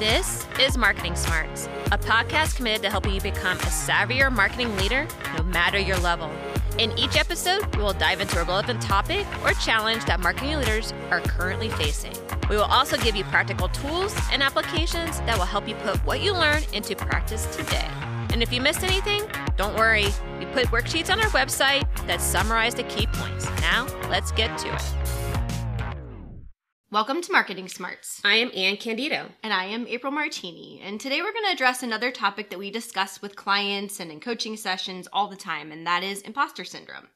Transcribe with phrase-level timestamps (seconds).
[0.00, 5.06] This is Marketing Smarts, a podcast committed to helping you become a savvier marketing leader
[5.36, 6.32] no matter your level.
[6.78, 10.94] In each episode, we will dive into a relevant topic or challenge that marketing leaders
[11.10, 12.14] are currently facing.
[12.48, 16.22] We will also give you practical tools and applications that will help you put what
[16.22, 17.86] you learn into practice today.
[18.32, 19.24] And if you missed anything,
[19.58, 20.06] don't worry.
[20.38, 23.50] We put worksheets on our website that summarize the key points.
[23.60, 25.29] Now, let's get to it.
[26.92, 28.20] Welcome to Marketing Smarts.
[28.24, 29.28] I am Ann Candido.
[29.44, 30.80] And I am April Martini.
[30.82, 34.18] And today we're going to address another topic that we discuss with clients and in
[34.18, 37.06] coaching sessions all the time, and that is imposter syndrome.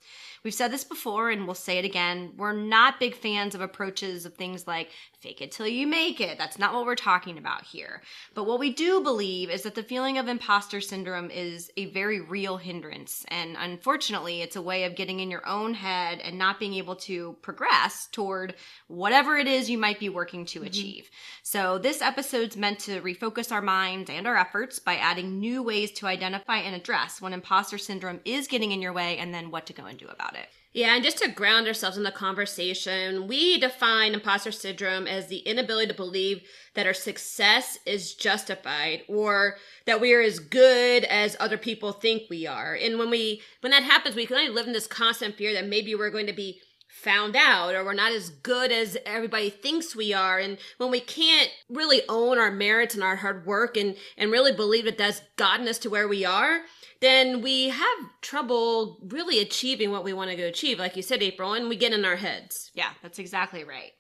[0.45, 2.34] We've said this before and we'll say it again.
[2.37, 4.91] We're not big fans of approaches of things like
[5.24, 6.37] fake it till you make it.
[6.37, 8.02] That's not what we're talking about here.
[8.34, 12.20] But what we do believe is that the feeling of imposter syndrome is a very
[12.20, 13.24] real hindrance.
[13.29, 16.96] And unfortunately, it's a way of getting in your own head and not being able
[16.96, 18.55] to progress toward
[18.88, 20.68] whatever it is you might be working to mm-hmm.
[20.68, 21.10] achieve.
[21.43, 25.90] So this episode's meant to refocus our minds and our efforts by adding new ways
[25.93, 29.65] to identify and address when imposter syndrome is getting in your way and then what
[29.66, 30.49] to go and do about it.
[30.75, 35.39] Yeah, and just to ground ourselves in the conversation, we define imposter syndrome as the
[35.39, 36.43] inability to believe
[36.75, 42.23] that our success is justified or that we are as good as other people think
[42.29, 42.75] we are.
[42.75, 45.69] And when we when that happens, we can only live in this constant fear that
[45.69, 49.95] maybe we're going to be found out or we're not as good as everybody thinks
[49.95, 53.97] we are and when we can't really own our merits and our hard work and
[54.17, 56.61] and really believe that that's gotten us to where we are
[57.05, 61.23] then we have trouble really achieving what we want to go achieve, like you said,
[61.23, 62.71] April, and we get in our heads.
[62.74, 63.93] Yeah, that's exactly right.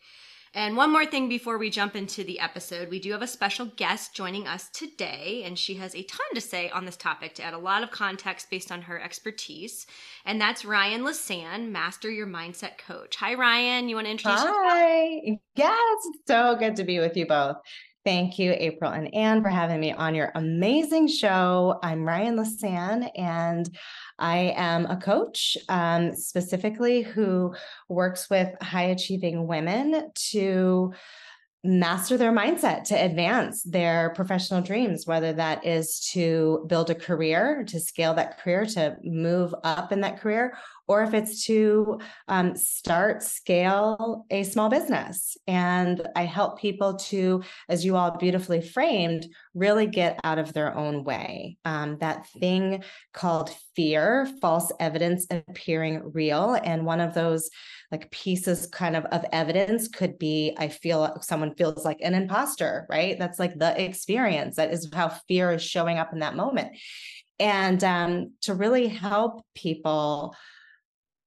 [0.56, 3.66] And one more thing before we jump into the episode, we do have a special
[3.66, 7.42] guest joining us today, and she has a ton to say on this topic to
[7.42, 9.84] add a lot of context based on her expertise.
[10.24, 13.16] And that's Ryane LeCesne, Master Your Mindset Coach.
[13.16, 13.88] Hi, Ryane.
[13.88, 14.46] You want to introduce Hi.
[14.46, 14.64] yourself?
[14.64, 15.38] Hi.
[15.56, 17.56] Yes, so good to be with you both.
[18.04, 21.78] Thank you, April and Ann, for having me on your amazing show.
[21.82, 23.66] I'm Ryane LeCesne, and
[24.18, 27.54] I am a coach um, specifically who
[27.88, 30.92] works with high achieving women to
[31.64, 37.64] master their mindset to advance their professional dreams, whether that is to build a career,
[37.68, 42.56] to scale that career, to move up in that career, or if it's to um,
[42.56, 45.36] start, scale a small business.
[45.46, 50.76] And I help people to, as you all beautifully framed, really get out of their
[50.76, 51.56] own way.
[51.64, 56.58] Um, that thing called fear, false evidence appearing real.
[56.62, 57.50] And one of those
[57.90, 62.86] like pieces kind of of evidence could be I feel someone feels like an imposter,
[62.90, 63.18] right?
[63.18, 64.56] That's like the experience.
[64.56, 66.76] That is how fear is showing up in that moment.
[67.38, 70.34] And um, to really help people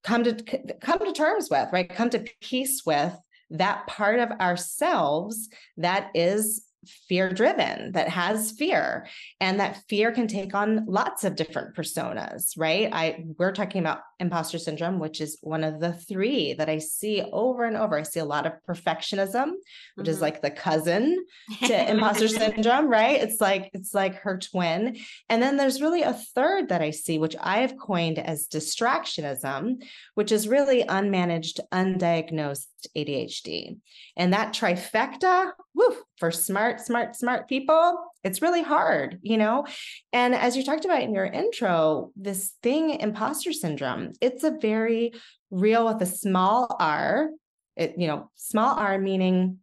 [0.08, 0.32] come to
[0.80, 1.88] come to terms with right?
[1.88, 3.14] Come to peace with
[3.50, 6.64] that part of ourselves that is
[7.08, 9.06] fear driven that has fear
[9.40, 12.88] and that fear can take on lots of different personas right?
[12.92, 17.22] I we're talking about imposter syndrome which is one of the three that i see
[17.32, 17.98] over and over.
[17.98, 19.52] I see a lot of perfectionism
[19.94, 20.10] which mm-hmm.
[20.10, 21.24] is like the cousin
[21.64, 23.20] to imposter syndrome right?
[23.20, 24.96] It's like it's like her twin.
[25.28, 29.82] And then there's really a third that i see which i have coined as distractionism
[30.14, 32.66] which is really unmanaged undiagnosed
[32.96, 33.78] adhd
[34.16, 39.64] and that trifecta woo, for smart, smart, smart people, it's really hard, you know?
[40.12, 45.12] And as you talked about in your intro, this thing, imposter syndrome, it's a very
[45.50, 47.30] real with a small r,
[47.76, 49.58] it, you know, small r meaning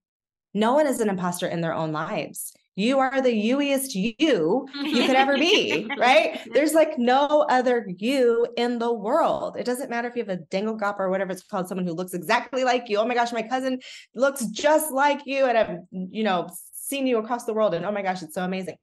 [0.53, 5.05] no one is an imposter in their own lives you are the youiest you you
[5.05, 6.39] could ever be, right?
[6.53, 9.55] There's like no other you in the world.
[9.57, 11.93] It doesn't matter if you have a dingle gop or whatever it's called, someone who
[11.93, 12.97] looks exactly like you.
[12.97, 13.79] Oh my gosh, my cousin
[14.13, 17.91] looks just like you, and I've you know seen you across the world, and oh
[17.91, 18.75] my gosh, it's so amazing.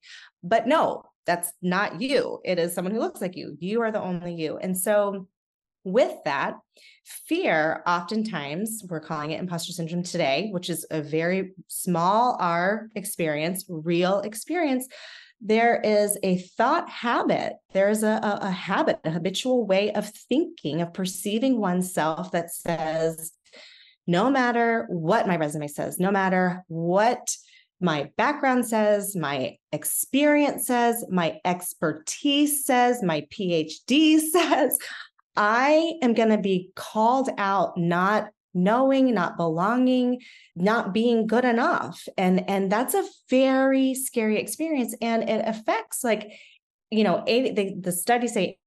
[0.42, 2.40] But no, that's not you.
[2.44, 3.56] It is someone who looks like you.
[3.60, 5.28] You are the only you, and so
[5.84, 6.54] with that,
[7.04, 13.64] fear, oftentimes we're calling it imposter syndrome today, which is a very small r experience,
[13.68, 14.88] real experience.
[15.40, 17.54] There is a thought habit.
[17.72, 23.32] There's a, a, a habit, a habitual way of thinking, of perceiving oneself that says,
[24.06, 27.36] no matter what my resume says, no matter what
[27.80, 34.78] my background says, my experience says, my expertise says, my PhD says,
[35.36, 40.20] I am going to be called out not knowing not belonging
[40.54, 42.06] not being good enough.
[42.18, 44.94] And and that's a very scary experience.
[45.00, 46.32] And it affects like
[46.90, 48.58] you know 80, the, the studies say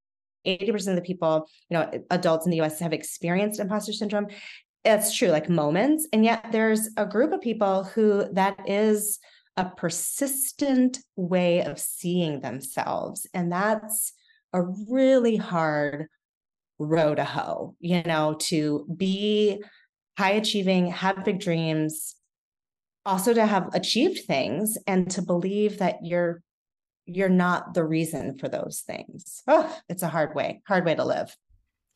[0.46, 4.28] 80% of the people you know adults in the us have experienced imposter syndrome.
[4.84, 6.08] It's true like moments.
[6.14, 9.20] And yet there's a group of people who that is
[9.58, 13.26] a persistent way of seeing themselves.
[13.34, 14.14] And that's
[14.54, 16.08] a really hard
[16.80, 19.64] row to hoe, you know, to be
[20.18, 22.16] high achieving, have big dreams,
[23.06, 26.42] also to have achieved things and to believe that you're
[27.08, 29.44] you're not the reason for those things.
[29.48, 31.36] Oh, it's a hard way, hard way to live.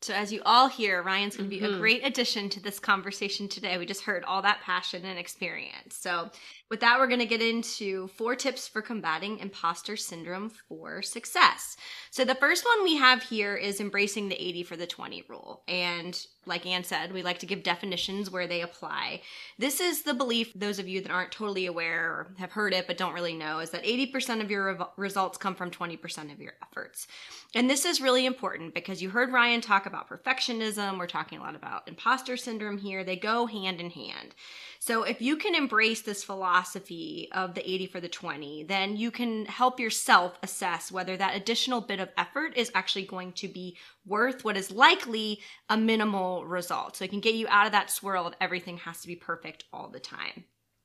[0.02, 1.74] So, as you all hear, Ryane's going to be mm-hmm.
[1.74, 3.76] a great addition to this conversation today.
[3.76, 5.94] We just heard all that passion and experience.
[5.94, 6.30] So,
[6.70, 11.76] with that, we're going to get into four tips for combating imposter syndrome for success.
[12.10, 15.62] So, the first one we have here is embracing the 80 for the 20 rule.
[15.68, 19.20] And like Anne said, we like to give definitions where they apply.
[19.58, 22.86] This is the belief, those of you that aren't totally aware or have heard it
[22.86, 26.40] but don't really know, is that 80% of your re- results come from 20% of
[26.40, 27.06] your efforts.
[27.54, 30.98] And this is really important because you heard Ryane talk about perfectionism.
[30.98, 33.04] We're talking a lot about imposter syndrome here.
[33.04, 34.34] They go hand in hand.
[34.78, 39.10] So if you can embrace this philosophy of the 80 for the 20, then you
[39.10, 43.76] can help yourself assess whether that additional bit of effort is actually going to be
[44.06, 46.96] worth what is likely a minimal result.
[46.96, 49.64] So it can get you out of that swirl of everything has to be perfect
[49.72, 50.44] all the time.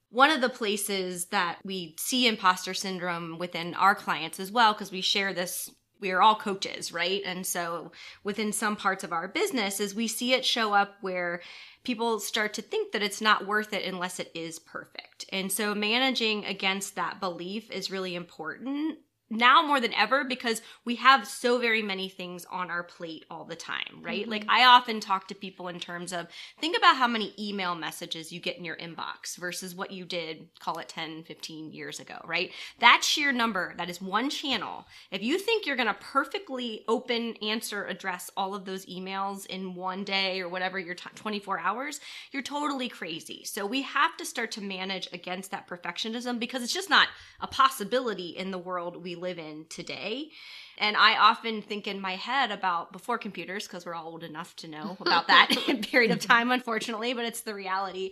[0.10, 4.92] One of the places that we see imposter syndrome within our clients as well, because
[4.92, 5.70] we share this
[6.00, 7.22] we are all coaches, right?
[7.26, 7.92] And so
[8.24, 11.42] within some parts of our business is we see it show up where
[11.84, 15.26] people start to think that it's not worth it unless it is perfect.
[15.32, 18.98] And so managing against that belief is really important
[19.30, 23.44] now more than ever because we have so very many things on our plate all
[23.44, 24.22] the time, right?
[24.22, 24.32] Mm-hmm.
[24.32, 26.28] Like I often talk to people in terms of
[26.60, 30.48] think about how many email messages you get in your inbox versus what you did,
[30.60, 32.52] call it 10, 15 years ago, right?
[32.80, 34.86] That sheer number, that is one channel.
[35.10, 39.74] If you think you're going to perfectly open, answer, address all of those emails in
[39.74, 42.00] one day or whatever your t- 24 hours,
[42.32, 43.44] you're totally crazy.
[43.44, 47.08] So we have to start to manage against that perfectionism because it's just not
[47.42, 50.30] a possibility in the world we live in today.
[50.78, 54.56] And I often think in my head about before computers, because we're all old enough
[54.58, 55.50] to know about that
[55.90, 58.12] period of time, unfortunately, but it's the reality.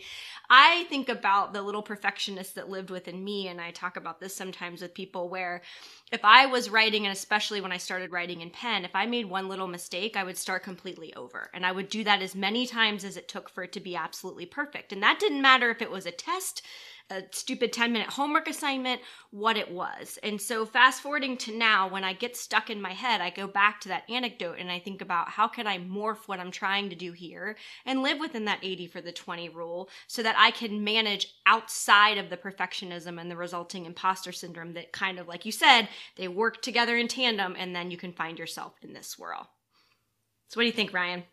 [0.50, 3.48] I think about the little perfectionist that lived within me.
[3.48, 5.62] And I talk about this sometimes with people where
[6.12, 9.26] if I was writing, and especially when I started writing in pen, if I made
[9.26, 11.50] one little mistake, I would start completely over.
[11.54, 13.96] And I would do that as many times as it took for it to be
[13.96, 14.94] absolutely perfect.
[14.94, 16.62] And that didn't matter if it was a test
[17.10, 19.02] a stupid 10 minute homework assignment,
[19.32, 20.18] what it was.
[20.24, 23.48] And so, fast forwarding to now, when I get stuck in my head, I go
[23.48, 26.90] back to that anecdote and I think about how can I morph what I'm trying
[26.90, 30.52] to do here and live within that 80 for the 20 rule so that I
[30.52, 35.46] can manage outside of the perfectionism and the resulting imposter syndrome that kind of, like
[35.46, 39.08] you said, they work together in tandem and then you can find yourself in this
[39.08, 39.50] swirl.
[40.50, 41.24] So, what do you think, Ryane?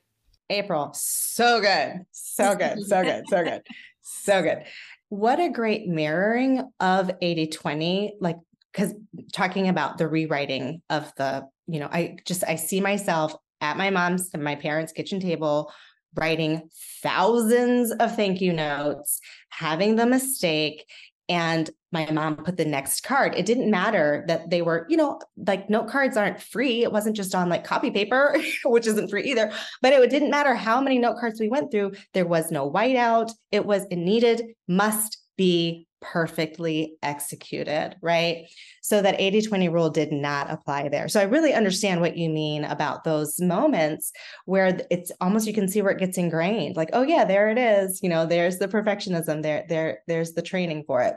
[0.48, 3.62] April, so good, so good, so good, so good,
[4.02, 4.64] so good
[5.10, 8.38] what a great mirroring of 80 20 like
[8.72, 8.94] because
[9.32, 13.90] talking about the rewriting of the you know i just i see myself at my
[13.90, 15.70] mom's my parents kitchen table
[16.14, 16.68] writing
[17.02, 19.20] thousands of thank you notes
[19.50, 20.86] having the mistake
[21.30, 23.34] and my mom put the next card.
[23.36, 26.82] It didn't matter that they were, you know, like note cards aren't free.
[26.82, 29.52] It wasn't just on like copy paper, which isn't free either.
[29.80, 31.92] But it didn't matter how many note cards we went through.
[32.14, 33.30] There was no whiteout.
[33.52, 38.46] It was it needed, must be perfectly executed, right?
[38.82, 41.08] So that 80 20 rule did not apply there.
[41.08, 44.12] So I really understand what you mean about those moments
[44.46, 46.76] where it's almost you can see where it gets ingrained.
[46.76, 48.00] Like, oh yeah, there it is.
[48.02, 51.14] You know, there's the perfectionism there there there's the training for it.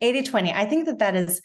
[0.00, 0.52] 80 20.
[0.52, 1.40] I think that that is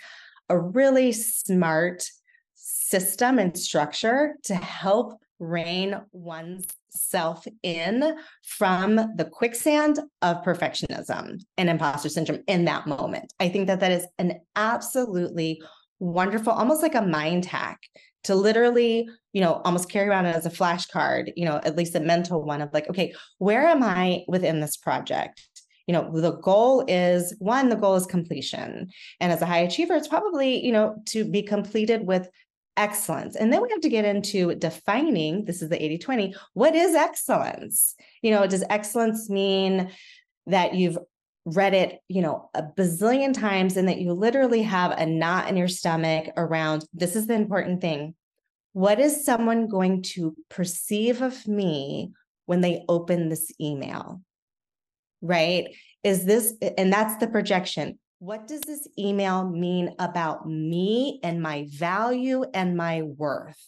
[0.49, 2.07] a really smart
[2.55, 11.69] system and structure to help rein one's self in from the quicksand of perfectionism and
[11.69, 13.33] imposter syndrome in that moment.
[13.39, 15.61] I think that that is an absolutely
[15.99, 17.79] wonderful, almost like a mind hack
[18.25, 21.95] to literally, you know, almost carry around it as a flashcard, you know, at least
[21.95, 25.41] a mental one of like, okay, where am I within this project?
[25.87, 28.89] You know, the goal is one, the goal is completion.
[29.19, 32.29] And as a high achiever, it's probably, you know, to be completed with
[32.77, 33.35] excellence.
[33.35, 36.35] And then we have to get into defining this is the 80 20.
[36.53, 37.95] What is excellence?
[38.21, 39.91] You know, does excellence mean
[40.47, 40.97] that you've
[41.45, 45.57] read it, you know, a bazillion times and that you literally have a knot in
[45.57, 48.15] your stomach around this is the important thing.
[48.71, 52.11] What is someone going to perceive of me
[52.45, 54.21] when they open this email?
[55.21, 55.75] Right?
[56.03, 61.67] Is this, and that's the projection what does this email mean about me and my
[61.69, 63.61] value and my worth?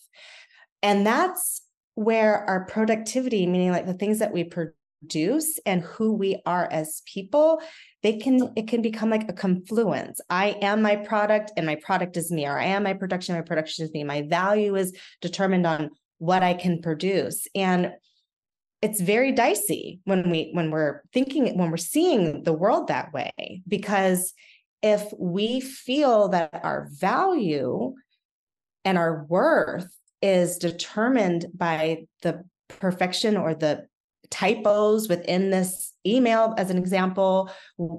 [0.81, 1.61] And that's
[1.95, 7.01] where our productivity, meaning like the things that we produce and who we are as
[7.05, 7.61] people
[8.01, 10.21] they can it can become like a confluence.
[10.29, 13.41] I am my product and my product is me or i am my production my
[13.41, 14.05] production is me.
[14.05, 17.45] My value is determined on what i can produce.
[17.55, 17.91] And
[18.85, 23.63] it's very dicey when we when we're thinking when we're seeing the world that way.
[23.67, 24.31] Because
[24.83, 27.95] if we feel that our value
[28.83, 29.87] and our worth
[30.21, 33.87] is determined by the perfection or the
[34.29, 37.49] typos within this email as an example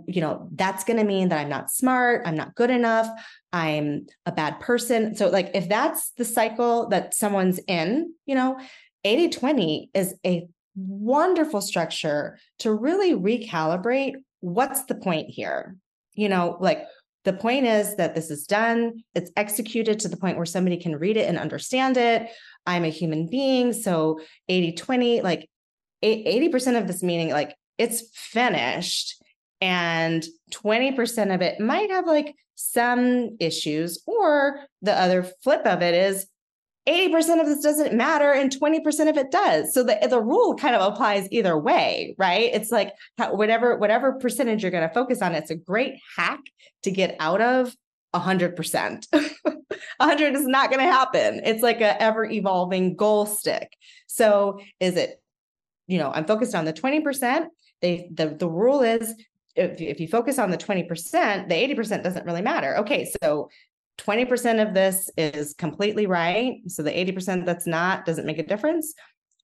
[0.06, 3.08] you know that's going to mean that i'm not smart i'm not good enough
[3.52, 5.16] i'm a bad person.
[5.16, 8.60] So like if that's the cycle that someone's in you know
[9.04, 15.76] 80 20 is a wonderful structure to really recalibrate what's the point here
[16.14, 16.84] you know like
[17.26, 20.94] the point is that this is done, it's executed to the point where somebody can
[20.94, 22.30] read it and understand it.
[22.66, 23.72] I'm a human being.
[23.72, 25.50] So 80 20, like
[26.04, 29.20] 80% of this meeting, like it's finished.
[29.60, 35.94] And 20% of it might have like some issues, or the other flip of it
[35.94, 36.28] is
[36.86, 39.74] 80% of this doesn't matter and 20% of it does.
[39.74, 42.50] So the, the rule kind of applies either way, right?
[42.52, 46.40] It's like whatever whatever percentage you're going to focus on, it's a great hack
[46.84, 47.74] to get out of
[48.14, 49.06] 100%.
[49.98, 51.40] 100 is not going to happen.
[51.44, 53.76] It's like a ever evolving goal stick.
[54.06, 55.20] So is it
[55.86, 57.46] you know, I'm focused on the 20%.
[57.80, 59.14] They the the rule is
[59.54, 60.88] if, if you focus on the 20%,
[61.48, 62.76] the 80% doesn't really matter.
[62.78, 63.48] Okay, so
[63.98, 66.60] 20% of this is completely right.
[66.68, 68.94] So the 80% that's not doesn't make a difference.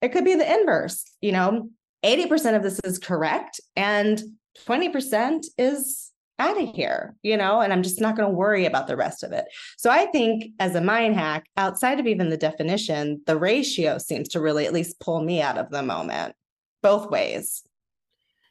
[0.01, 1.71] It could be the inverse, you know,
[2.05, 4.21] 80% of this is correct and
[4.67, 8.89] 20% is out of here, you know, and I'm just not going to worry about
[8.89, 9.45] the rest of it.
[9.79, 14.29] So I think as a mind hack, outside of even the definition, the ratio seems
[14.31, 16.35] to really at least pull me out of the moment
[16.83, 17.63] both ways.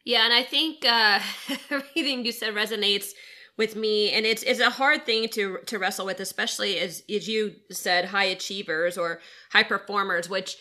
[0.05, 1.19] Yeah, and I think uh,
[1.69, 3.09] everything you said resonates
[3.61, 7.27] with me and it's it's a hard thing to to wrestle with especially as as
[7.27, 9.19] you said high achievers or
[9.51, 10.57] high performers which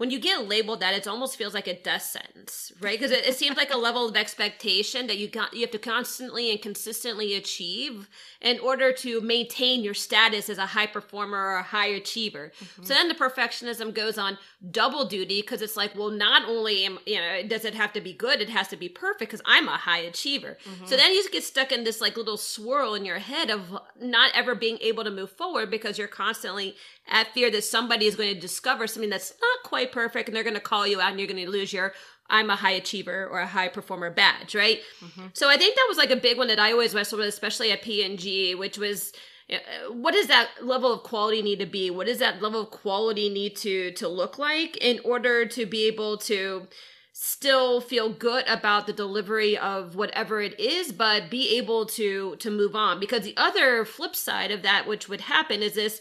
[0.00, 2.98] when you get labeled that, it almost feels like a death sentence, right?
[2.98, 5.78] Because it, it, seems like a level of expectation that you got you have to
[5.78, 8.08] constantly and consistently achieve
[8.40, 12.50] in order to maintain your status as a high performer or a high achiever.
[12.64, 12.84] Mm-hmm.
[12.84, 14.38] So then the perfectionism goes on
[14.70, 18.00] double duty because it's like, well, not only am you know does it have to
[18.00, 20.56] be good, it has to be perfect because I'm a high achiever.
[20.64, 20.86] Mm-hmm.
[20.86, 24.30] So then you get stuck in this like little swirl in your head of not
[24.34, 26.74] ever being able to move forward because you're constantly
[27.08, 30.44] at fear that somebody is going to discover something that's not quite perfect and they're
[30.44, 31.92] going to call you out and you're going to lose your
[32.30, 34.80] I'm a high achiever or a high performer badge, right?
[35.04, 35.26] Mm-hmm.
[35.32, 37.72] So I think that was like a big one that I always wrestled with, especially
[37.72, 39.12] at P&G, which was
[39.52, 41.90] uh, what does that level of quality need to be?
[41.90, 45.86] What does that level of quality need to to look like in order to be
[45.88, 46.68] able to
[47.12, 52.50] still feel good about the delivery of whatever it is but be able to to
[52.50, 56.00] move on because the other flip side of that which would happen is this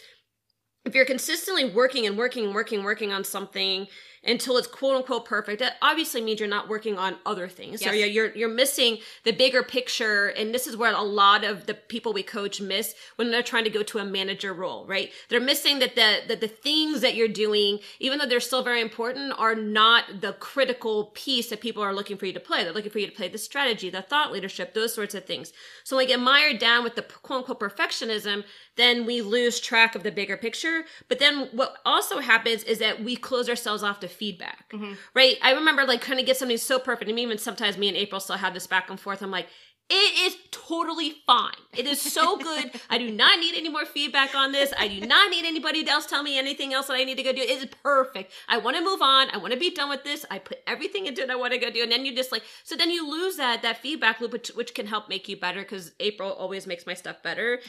[0.86, 3.88] if you're consistently working and working and working working on something
[4.23, 5.59] until it's quote unquote perfect.
[5.59, 7.81] That obviously means you're not working on other things.
[7.81, 7.89] Yes.
[7.89, 10.27] so you're you're missing the bigger picture.
[10.27, 13.63] And this is where a lot of the people we coach miss when they're trying
[13.63, 15.11] to go to a manager role right?
[15.29, 18.81] They're missing that the that the things that you're doing even though they're still very
[18.81, 22.63] important are not the critical piece that people are looking for you to play.
[22.63, 25.53] They're looking for you to play the strategy the thought leadership those sorts of things.
[25.83, 28.43] So when we get mired down with the quote unquote perfectionism
[28.75, 30.85] then we lose track of the bigger picture.
[31.09, 34.93] But then what also happens is that we close ourselves off to feedback, mm-hmm.
[35.13, 35.37] right?
[35.41, 37.09] I remember like trying to get something so perfect.
[37.09, 39.21] And even sometimes me and April still have this back and forth.
[39.21, 39.47] I'm like,
[39.91, 41.49] it is totally fine.
[41.75, 42.79] It is so good.
[42.91, 44.71] I do not need any more feedback on this.
[44.77, 47.33] I do not need anybody else tell me anything else that I need to go
[47.33, 47.41] do.
[47.41, 48.31] It is perfect.
[48.47, 49.31] I want to move on.
[49.31, 50.27] I want to be done with this.
[50.29, 51.81] I put everything into it I want to go do.
[51.81, 54.75] And then you just like, so then you lose that, that feedback loop, which, which
[54.75, 57.59] can help make you better because April always makes my stuff better.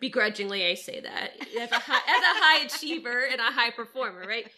[0.00, 4.26] Begrudgingly, I say that as a high, as a high achiever and a high performer,
[4.28, 4.50] right?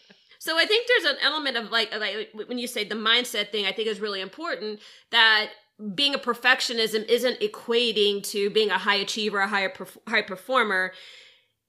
[0.43, 3.65] So I think there's an element of like, like when you say the mindset thing,
[3.65, 4.81] I think is really important
[5.11, 5.51] that
[5.95, 10.91] being a perfectionism isn't equating to being a high achiever, a higher perf- high performer.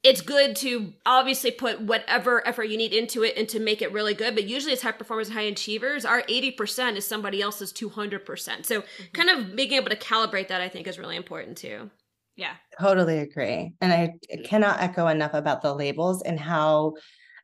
[0.03, 3.93] It's good to obviously put whatever effort you need into it and to make it
[3.93, 4.35] really good.
[4.35, 8.67] But usually, as high performers high achievers, our 80% is somebody else's 200%.
[8.67, 9.05] So, mm-hmm.
[9.13, 11.93] kind of being able to calibrate that, I think, is really important too.
[12.35, 12.55] Yeah.
[12.81, 13.73] Totally agree.
[13.81, 14.15] And I
[14.45, 16.95] cannot echo enough about the labels and how,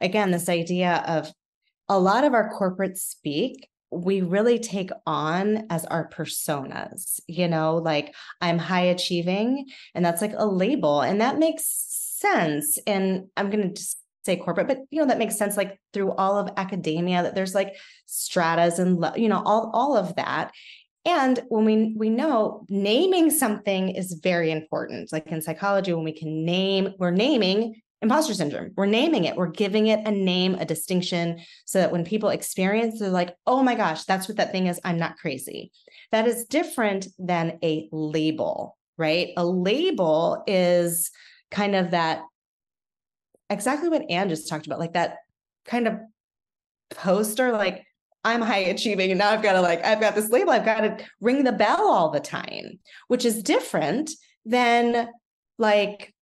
[0.01, 1.33] again, this idea of
[1.89, 7.77] a lot of our corporate speak we really take on as our personas, you know,
[7.77, 12.79] like I'm high achieving, and that's like a label, and that makes sense.
[12.87, 16.13] And I'm going to just say corporate, but you know, that makes sense like through
[16.13, 17.75] all of academia that there's like
[18.07, 20.53] stratas and you know, all all of that.
[21.05, 25.13] And when we we know naming something is very important.
[25.13, 28.73] Like in psychology, when we can name, we're naming imposter syndrome.
[28.77, 29.37] We're naming it.
[29.37, 33.63] We're giving it a name, a distinction, so that when people experience, they're like, "Oh
[33.63, 34.81] my gosh, that's what that thing is.
[34.85, 35.73] I'm not crazy."
[36.13, 39.33] That is different than a label, right?
[39.37, 41.11] A label is
[41.51, 42.23] kind of that
[43.51, 45.19] exactly what Anne just talked about, like that
[45.65, 45.99] kind of
[46.91, 47.85] poster, like
[48.25, 50.81] I'm high achieving and now I've got to like, I've got this label, I've got
[50.81, 52.79] to ring the bell all the time,
[53.09, 54.11] which is different
[54.45, 55.09] than
[55.59, 56.15] like,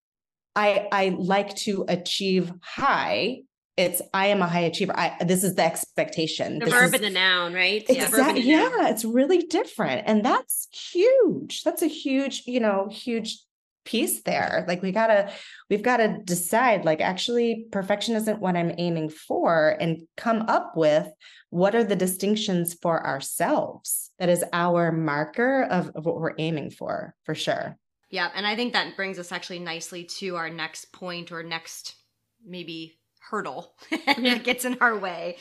[0.56, 3.42] I, I like to achieve high.
[3.76, 4.98] It's I am a high achiever.
[4.98, 6.58] I this is the expectation.
[6.58, 7.84] The this verb is, and the noun, right?
[7.88, 8.42] Exactly.
[8.42, 10.02] Yeah, Yeah, it's really different.
[10.06, 11.62] And that's huge.
[11.62, 13.38] That's a huge, you know, huge
[13.84, 14.64] piece there.
[14.68, 15.32] Like we gotta,
[15.70, 20.72] we've got to decide, like, actually, perfection isn't what I'm aiming for, and come up
[20.76, 21.08] with
[21.50, 26.70] what are the distinctions for ourselves that is our marker of, of what we're aiming
[26.70, 27.78] for, for sure.
[28.10, 31.96] Yeah, and I think that brings us actually nicely to our next point or next
[32.44, 32.98] maybe
[33.30, 33.74] hurdle
[34.06, 35.36] that gets in our way.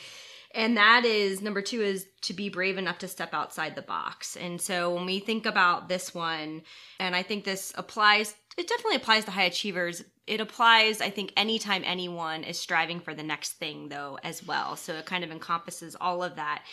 [0.54, 4.36] And that is number two is to be brave enough to step outside the box.
[4.36, 6.62] And so when we think about this one,
[6.98, 10.02] and I think this applies, it definitely applies to high achievers.
[10.26, 14.74] It applies, I think, anytime anyone is striving for the next thing, though, as well.
[14.74, 16.64] So it kind of encompasses all of that.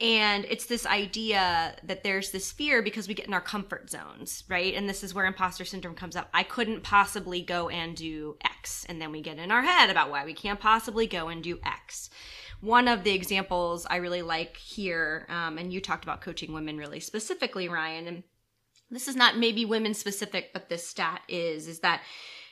[0.00, 4.44] And it's this idea that there's this fear because we get in our comfort zones,
[4.48, 4.72] right?
[4.74, 6.28] And this is where imposter syndrome comes up.
[6.32, 8.86] I couldn't possibly go and do X.
[8.88, 11.58] And then we get in our head about why we can't possibly go and do
[11.64, 12.08] X
[12.62, 16.78] one of the examples I really like here, um, and you talked about coaching women
[16.78, 18.22] really specifically, Ryane, and
[18.92, 22.02] this is not maybe women specific, but this stat is, is that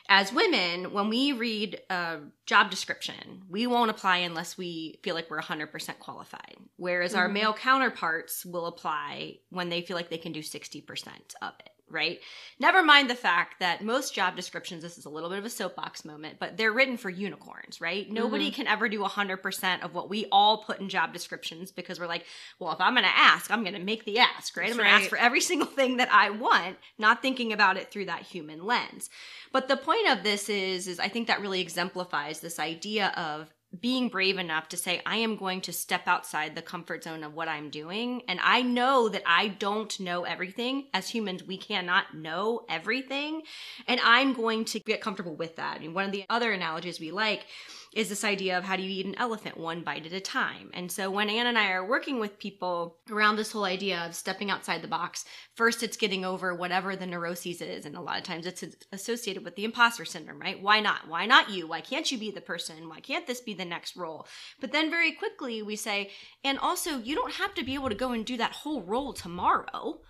[0.09, 5.31] as women, when we read a job description, we won't apply unless we feel like
[5.31, 6.57] we're 100% qualified.
[6.77, 7.21] Whereas mm-hmm.
[7.21, 11.09] our male counterparts will apply when they feel like they can do 60%
[11.43, 12.21] of it right?
[12.59, 15.51] Never mind the fact that most job descriptions, this is a little bit of a
[15.51, 18.05] soapbox moment, but they're written for unicorns, right?
[18.05, 18.15] Mm-hmm.
[18.15, 22.07] Nobody can ever do 100% of what we all put in job descriptions because we're
[22.07, 22.25] like,
[22.59, 24.65] well, if I'm going to ask, I'm going to make the ask, right?
[24.65, 24.99] That's I'm going right.
[24.99, 28.23] to ask for every single thing that I want, not thinking about it through that
[28.23, 29.11] human lens.
[29.53, 33.53] But the point of this is, is I think that really exemplifies this idea of
[33.79, 37.35] being brave enough to say, I am going to step outside the comfort zone of
[37.35, 38.23] what I'm doing.
[38.27, 40.87] And I know that I don't know everything.
[40.93, 43.43] As humans, we cannot know everything.
[43.87, 45.77] And I'm going to get comfortable with that.
[45.77, 47.47] I mean, one of the other analogies we like
[47.93, 50.71] is this idea of how do you eat an elephant one bite at a time.
[50.73, 54.15] And so when Anne and I are working with people around this whole idea of
[54.15, 55.25] stepping outside the box,
[55.55, 57.87] first it's getting over whatever the neuroses is.
[57.87, 60.63] And a lot of times it's associated with the imposter syndrome, right?
[60.63, 61.09] Why not?
[61.09, 61.67] Why not you?
[61.67, 62.89] Why can't you be the person?
[62.89, 64.27] Why can't this be the next role?
[64.61, 66.11] But then very quickly we say,
[66.45, 69.13] and also you don't have to be able to go and do that whole role
[69.13, 70.01] tomorrow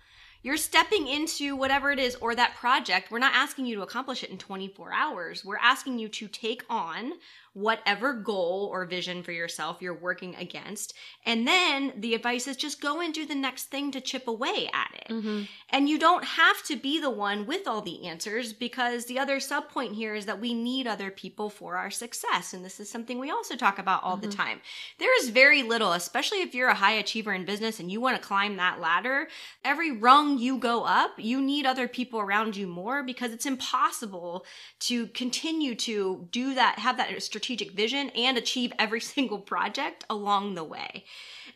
[0.43, 3.11] you're stepping into whatever it is or that project.
[3.11, 5.45] We're not asking you to accomplish it in 24 hours.
[5.45, 7.13] We're asking you to take on
[7.53, 10.93] whatever goal or vision for yourself you're working against.
[11.25, 14.69] And then the advice is just go and do the next thing to chip away
[14.73, 15.11] at it.
[15.11, 15.43] Mm-hmm.
[15.69, 19.41] And you don't have to be the one with all the answers because the other
[19.41, 22.53] sub point here is that we need other people for our success.
[22.53, 24.29] And this is something we also talk about all mm-hmm.
[24.29, 24.61] the time.
[24.97, 28.21] There is very little, especially if you're a high achiever in business and you want
[28.21, 29.27] to climb that ladder,
[29.65, 34.45] every rung you go up, you need other people around you more because it's impossible
[34.79, 40.55] to continue to do that, have that strategic vision and achieve every single project along
[40.55, 41.03] the way.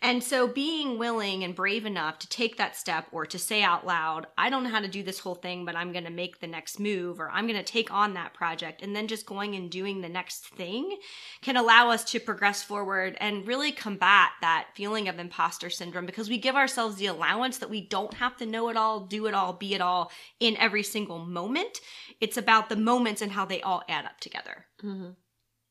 [0.02, 3.86] And so being willing and brave enough to take that step or to say out
[3.86, 6.40] loud, I don't know how to do this whole thing, but I'm going to make
[6.40, 9.56] the next move or I'm going to take on that project and then just going
[9.56, 10.98] and doing the next thing
[11.42, 16.30] can allow us to progress forward and really combat that feeling of imposter syndrome because
[16.30, 19.34] we give ourselves the allowance that we don't have to know it all, do it
[19.34, 21.80] all, be it all in every single moment.
[22.20, 24.66] It's about the moments and how they all add up together.
[24.84, 25.12] Mm-hmm.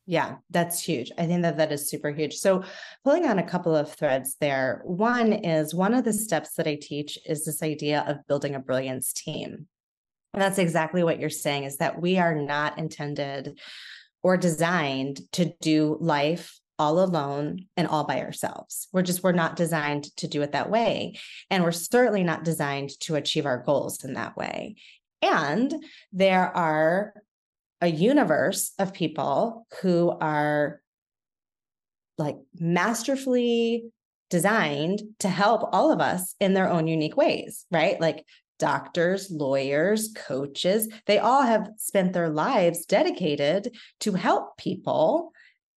[0.07, 1.11] Yeah, that's huge.
[1.17, 2.35] I think that that is super huge.
[2.35, 2.63] So,
[3.05, 4.83] pulling on a couple of threads there.
[4.85, 8.61] One is one of the steps that I teach is this idea of building a
[8.61, 9.67] brilliance team.
[10.35, 13.59] And that's exactly what you're saying is that we are not intended
[14.23, 18.89] or designed to do life all alone and all by ourselves.
[18.93, 21.19] We're just, we're not designed to do it that way.
[21.51, 24.75] And we're certainly not designed to achieve our goals in that way.
[25.23, 25.73] And
[26.13, 27.15] there are
[27.85, 30.81] a universe of people who are
[32.17, 33.85] like masterfully
[34.31, 38.01] designed to help all of us in their own unique ways, right?
[38.01, 38.25] Like
[38.59, 45.33] doctors, lawyers, coaches, they all have spent their lives dedicated to help people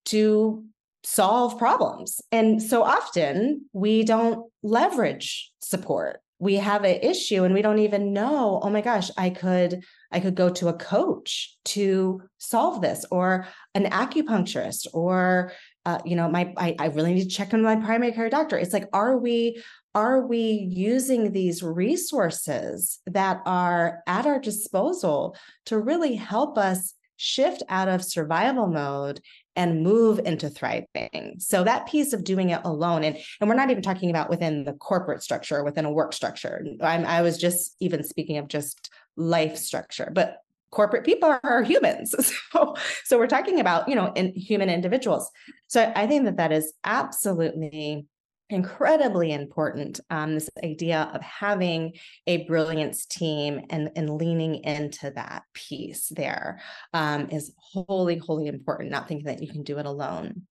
[0.06, 0.64] to
[1.04, 2.22] solve problems.
[2.32, 6.22] And so often we don't leverage support.
[6.40, 10.20] We have an issue and we don't even know, oh my gosh, I could I
[10.20, 15.52] could go to a coach to solve this or an acupuncturist or
[15.86, 18.58] uh, you know my I, I really need to check on my primary care doctor.
[18.58, 19.64] It's like are we
[19.96, 27.64] are we using these resources that are at our disposal to really help us shift
[27.68, 29.20] out of survival mode
[29.58, 31.36] and move into thriving.
[31.40, 34.64] So that piece of doing it alone, and, and we're not even talking about within
[34.64, 36.64] the corporate structure, within a work structure.
[36.80, 40.38] I'm, I was just even speaking of just life structure, but
[40.70, 42.14] corporate people are, humans.
[42.54, 45.30] So, so we're talking about, you know, in human individuals.
[45.68, 48.08] So I think that that is absolutely
[48.50, 51.94] incredibly important um, this idea of having
[52.28, 56.62] a brilliance team and, and leaning into that piece there
[56.94, 60.44] um, is wholly wholly important not thinking that you can do it alone.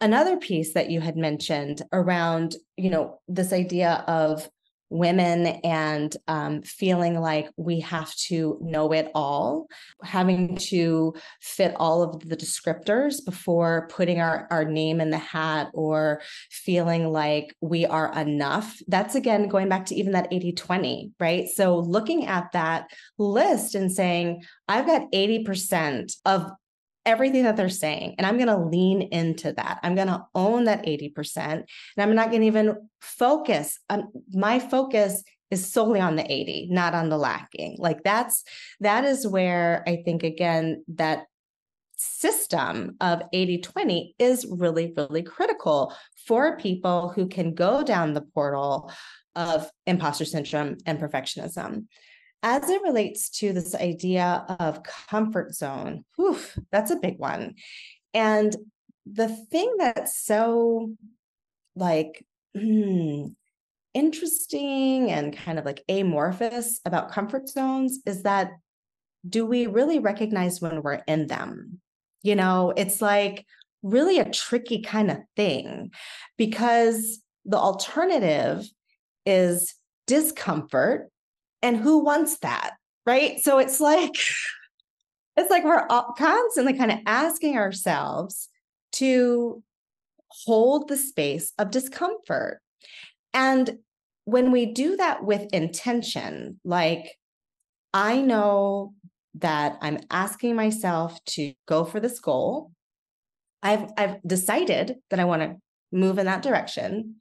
[0.00, 4.48] Another piece that you had mentioned around you know this idea of
[4.90, 9.66] women and um, feeling like we have to know it all,
[10.02, 15.68] having to fit all of the descriptors before putting our, our name in the hat
[15.74, 18.78] or feeling like we are enough.
[18.86, 21.48] That's again going back to even that 80 20, right?
[21.48, 26.50] So looking at that list and saying, I've got 80% of
[27.06, 29.78] everything that they're saying and i'm going to lean into that.
[29.82, 31.64] I'm going to own that 80% and
[31.98, 36.94] i'm not going to even focus um, my focus is solely on the 80 not
[36.94, 37.76] on the lacking.
[37.78, 38.44] Like that's
[38.80, 41.26] that is where i think again that
[41.96, 45.94] system of 80 20 is really really critical
[46.26, 48.90] for people who can go down the portal
[49.36, 51.86] of imposter syndrome and perfectionism
[52.44, 56.38] as it relates to this idea of comfort zone, whew,
[56.70, 57.54] that's a big one.
[58.12, 58.54] And
[59.06, 60.92] the thing that's so
[61.74, 63.28] like hmm,
[63.94, 68.52] interesting and kind of like amorphous about comfort zones is that
[69.26, 71.80] do we really recognize when we're in them?
[72.22, 73.46] You know, it's like
[73.82, 75.92] really a tricky kind of thing
[76.36, 78.68] because the alternative
[79.24, 79.74] is
[80.06, 81.10] discomfort
[81.64, 82.74] and who wants that?
[83.06, 83.40] Right.
[83.40, 84.14] So it's like,
[85.36, 88.50] it's like we're constantly kind of asking ourselves
[88.92, 89.62] to
[90.28, 92.60] hold the space of discomfort.
[93.32, 93.78] And
[94.26, 97.12] when we do that with intention, like
[97.94, 98.94] I know
[99.36, 102.72] that I'm asking myself to go for this goal.
[103.62, 105.56] I've I've decided that I want to
[105.90, 107.16] move in that direction.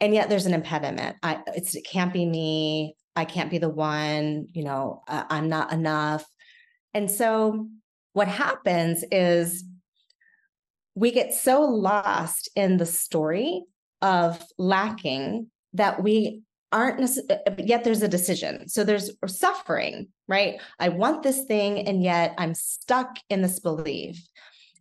[0.00, 1.16] And yet there's an impediment.
[1.22, 2.96] I it's it can't be me.
[3.14, 6.24] I can't be the one, you know, uh, I'm not enough.
[6.94, 7.68] And so
[8.12, 9.64] what happens is
[10.94, 13.64] we get so lost in the story
[14.00, 18.68] of lacking that we aren't necessarily, uh, uh, yet there's a decision.
[18.68, 20.60] So there's suffering, right?
[20.78, 24.26] I want this thing, and yet I'm stuck in this belief.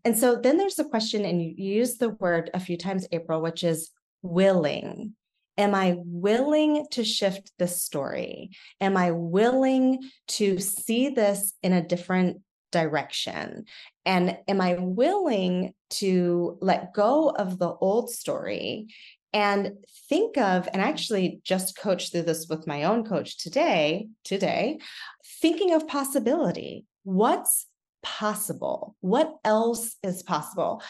[0.03, 3.41] And so then there's the question, and you use the word a few times, April,
[3.41, 3.91] which is
[4.21, 5.15] willing.
[5.57, 8.51] Am I willing to shift the story?
[8.79, 13.65] Am I willing to see this in a different direction?
[14.05, 18.87] And am I willing to let go of the old story
[19.33, 19.71] and
[20.09, 24.79] think of, and actually just coach through this with my own coach today, today,
[25.41, 26.85] thinking of possibility.
[27.03, 27.67] What's
[28.03, 28.95] possible?
[28.99, 30.81] What else is possible?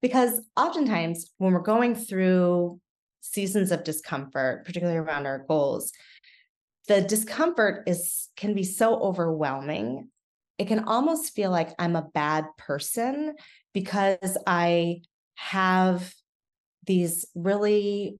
[0.00, 2.80] Because oftentimes when we're going through
[3.20, 5.92] seasons of discomfort, particularly around our goals,
[6.88, 10.08] the discomfort is can be so overwhelming.
[10.58, 13.34] It can almost feel like I'm a bad person
[13.72, 15.02] because I
[15.36, 16.12] have
[16.86, 18.18] these really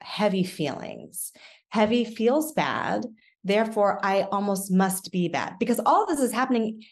[0.00, 1.32] heavy feelings.
[1.68, 3.06] Heavy feels bad.
[3.42, 6.82] Therefore, I almost must be bad because all this is happening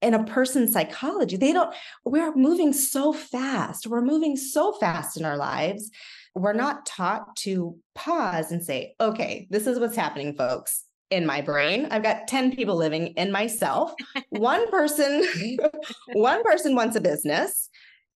[0.00, 1.36] in a person's psychology.
[1.36, 1.74] They don't,
[2.04, 3.86] we're moving so fast.
[3.86, 5.90] We're moving so fast in our lives
[6.38, 10.84] we're not taught to pause and say, okay, this is what's happening, folks.
[11.10, 13.92] In my brain, I've got 10 people living in myself.
[14.30, 15.24] one person,
[16.12, 17.70] one person wants a business.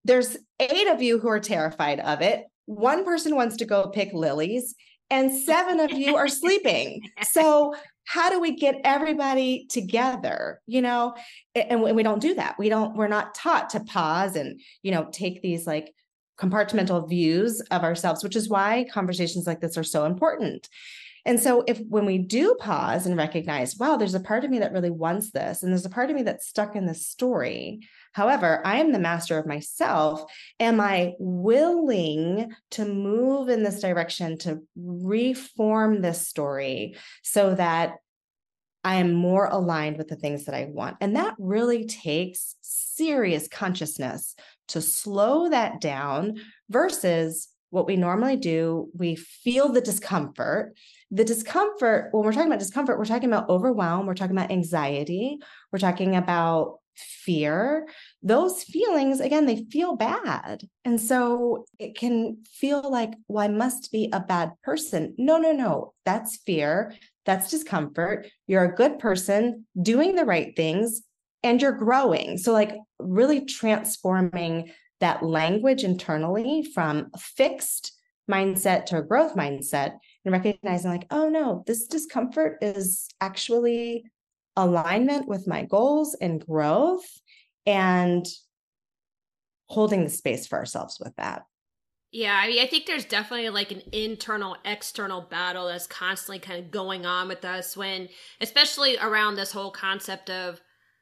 [0.05, 2.45] There's eight of you who are terrified of it.
[2.65, 4.75] One person wants to go pick lilies,
[5.12, 7.01] and seven of you are sleeping.
[7.32, 11.13] So, how do we get everybody together you know
[11.53, 15.08] and we don't do that we don't we're not taught to pause and you know
[15.12, 15.93] take these like
[16.39, 20.69] compartmental views of ourselves, which is why conversations like this are so important.
[21.25, 24.60] And so, if when we do pause and recognize, wow, there's a part of me
[24.60, 27.82] that really wants this, and there's a part of me that's stuck in this story.
[28.13, 30.23] However, I am the master of myself.
[30.60, 37.95] Am I willing to move in this direction to reform this story so that
[38.83, 40.97] I am more aligned with the things that I want?
[41.01, 44.35] And that really takes serious consciousness
[44.69, 46.39] to slow that down
[46.69, 50.73] versus what we normally do, we feel the discomfort.
[51.11, 55.39] The discomfort, when we're talking about discomfort, we're talking about overwhelm, we're talking about anxiety,
[55.71, 57.87] we're talking about fear.
[58.21, 60.63] Those feelings, again, they feel bad.
[60.83, 65.15] And so it can feel like, well, I must be a bad person.
[65.17, 65.93] No, no, no.
[66.05, 66.93] That's fear.
[67.29, 68.25] That's discomfort.
[68.47, 71.03] You're a good person doing the right things
[71.43, 72.39] and you're growing.
[72.39, 77.93] So, like, really transforming that language internally from fixed
[78.27, 84.03] mindset to a growth mindset and recognizing like oh no this discomfort is actually
[84.55, 87.07] alignment with my goals and growth
[87.65, 88.25] and
[89.67, 91.43] holding the space for ourselves with that
[92.12, 96.63] yeah, I mean, I think there's definitely like an internal external battle that's constantly kind
[96.63, 98.10] of going on with us when,
[98.41, 100.60] especially around this whole concept of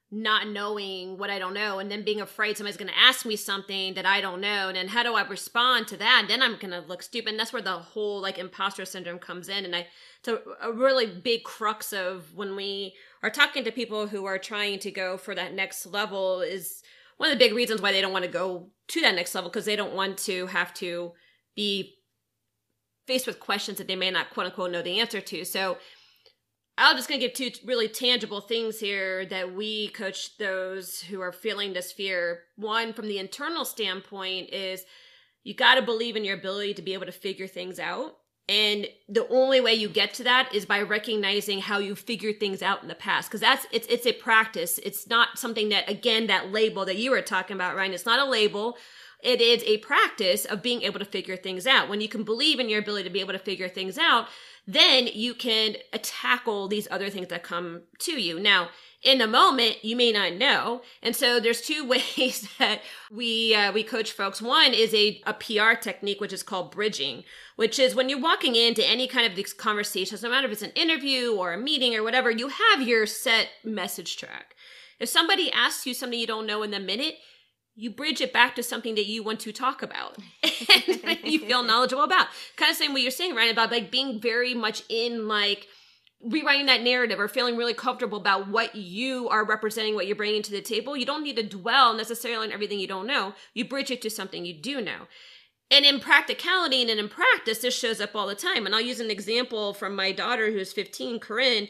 [0.10, 3.36] not knowing what I don't know and then being afraid somebody's going to ask me
[3.36, 4.70] something that I don't know.
[4.70, 6.20] And then how do I respond to that?
[6.22, 7.32] And then I'm going to look stupid.
[7.32, 9.66] And that's where the whole like imposter syndrome comes in.
[9.66, 9.88] And I,
[10.20, 14.38] it's a, a really big crux of when we are talking to people who are
[14.38, 16.84] trying to go for that next level is
[17.18, 19.50] one of the big reasons why they don't want to go to that next level
[19.50, 21.14] because they don't want to have to
[21.56, 21.96] be
[23.06, 25.44] faced with questions that they may not quote unquote know the answer to.
[25.46, 25.78] So
[26.78, 31.22] I'm just going to give two really tangible things here that we coach those who
[31.22, 32.44] are feeling this fear.
[32.56, 34.86] One, from the internal standpoint, is
[35.44, 38.18] you got to believe in your ability to be able to figure things out.
[38.50, 42.62] And the only way you get to that is by recognizing how you figured things
[42.62, 43.30] out in the past.
[43.30, 44.80] Cause that's, it's, it's a practice.
[44.84, 48.26] It's not something that, again, that label that you were talking about, Ryane, it's not
[48.26, 48.78] a label.
[49.22, 51.90] It is a practice of being able to figure things out.
[51.90, 54.28] When you can believe in your ability to be able to figure things out,
[54.66, 58.40] then you can tackle these other things that come to you.
[58.40, 58.70] Now,
[59.08, 60.82] in a moment, you may not know.
[61.02, 64.42] And so there's two ways that we uh, we coach folks.
[64.42, 67.24] One is a, a PR technique, which is called bridging,
[67.56, 70.62] which is when you're walking into any kind of these conversations, no matter if it's
[70.62, 74.56] an interview or a meeting or whatever, you have your set message track.
[75.00, 77.16] If somebody asks you something you don't know in the minute,
[77.76, 81.64] you bridge it back to something that you want to talk about and you feel
[81.64, 82.28] knowledgeable about.
[82.58, 83.52] Kind of same what you're saying, right?
[83.52, 85.68] About like being very much in like
[86.24, 90.42] rewriting that narrative or feeling really comfortable about what you are representing, what you're bringing
[90.44, 90.98] to the table.
[90.98, 93.34] You don't need to dwell necessarily on everything you don't know.
[93.54, 95.08] You bridge it to something you do know.
[95.70, 98.66] And in practicality and in practice, this shows up all the time.
[98.66, 101.68] And I'll use an example from my daughter who's 15, Corinne.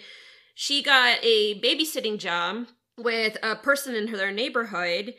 [0.54, 5.14] She got a babysitting job with a person in her neighborhood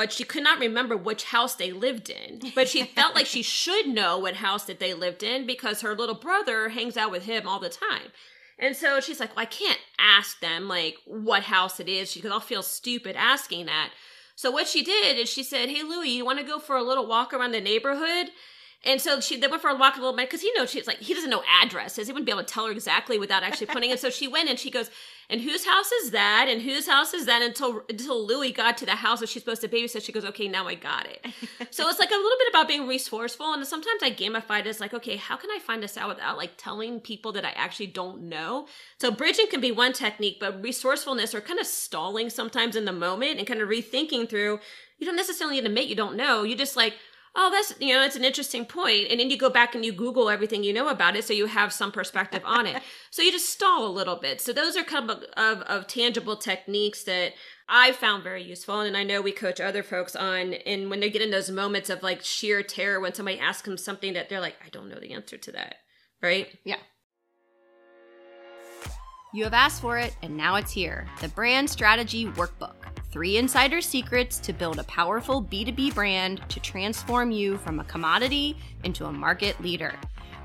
[0.00, 2.40] but she could not remember which house they lived in.
[2.54, 5.94] But she felt like she should know what house that they lived in because her
[5.94, 8.10] little brother hangs out with him all the time.
[8.60, 12.20] And so she's like, well, I can't ask them like what house it is She
[12.20, 13.90] because I'll feel stupid asking that.
[14.36, 16.82] So what she did is she said, Hey Louie, you want to go for a
[16.82, 18.30] little walk around the neighborhood?
[18.84, 20.86] And so she they went for a walk a little bit because he knows she's
[20.86, 22.06] like he doesn't know addresses.
[22.06, 24.00] He wouldn't be able to tell her exactly without actually putting it.
[24.00, 24.90] So she went and she goes,
[25.30, 26.46] and whose house is that?
[26.48, 27.40] And whose house is that?
[27.40, 30.48] Until until Louie got to the house that she's supposed to babysit, she goes, okay,
[30.48, 31.24] now I got it.
[31.70, 34.80] so it's like a little bit about being resourceful, and sometimes I gamify it as
[34.80, 37.86] like, okay, how can I find this out without like telling people that I actually
[37.86, 38.66] don't know?
[38.98, 42.92] So bridging can be one technique, but resourcefulness or kind of stalling sometimes in the
[42.92, 44.58] moment and kind of rethinking through.
[44.98, 46.42] You don't necessarily admit you don't know.
[46.42, 46.94] You just like
[47.34, 49.08] oh that's you know it's an interesting point.
[49.10, 51.46] And then you go back and you google everything you know about it so you
[51.46, 52.82] have some perspective on it.
[53.12, 54.40] So you just stall a little bit.
[54.40, 57.32] So those are kind of, of, of tangible techniques that
[57.68, 61.10] i found very useful and i know we coach other folks on and when they
[61.10, 64.40] get in those moments of like sheer terror when somebody asks them something that they're
[64.40, 65.76] like i don't know the answer to that
[66.22, 66.48] right?
[66.64, 66.76] Yeah.
[69.32, 71.06] You have asked for it and now it's here.
[71.20, 72.74] The brand strategy workbook
[73.10, 78.56] three insider secrets to build a powerful B2B brand to transform you from a commodity
[78.84, 79.94] into a market leader.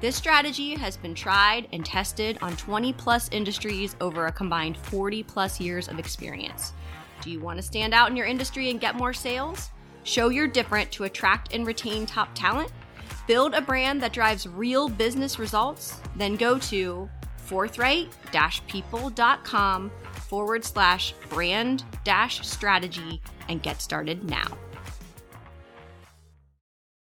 [0.02, 5.24] This strategy has been tried and tested on 20 plus industries over a combined 40
[5.24, 6.74] plus years of experience.
[7.22, 9.70] Do you want to stand out in your industry and get more sales?
[10.04, 12.72] Show you're different to attract and retain top talent?
[13.28, 16.00] Build a brand that drives real business results?
[16.16, 18.10] Then go to forthright
[18.68, 19.92] people.com
[20.28, 24.58] forward slash brand dash strategy and get started now.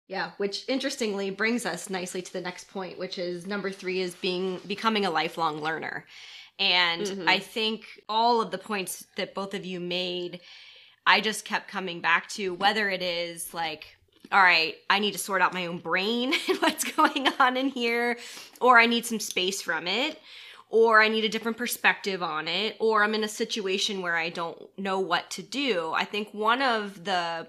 [0.08, 4.16] Yeah, which interestingly brings us nicely to the next point, which is number three is
[4.16, 6.04] being becoming a lifelong learner.
[6.58, 7.28] And mm-hmm.
[7.28, 10.40] I think all of the points that both of you made,
[11.06, 13.96] I just kept coming back to whether it is like,
[14.32, 17.68] all right, I need to sort out my own brain and what's going on in
[17.68, 18.18] here,
[18.60, 20.18] or I need some space from it,
[20.70, 24.30] or I need a different perspective on it, or I'm in a situation where I
[24.30, 25.92] don't know what to do.
[25.94, 27.48] I think one of the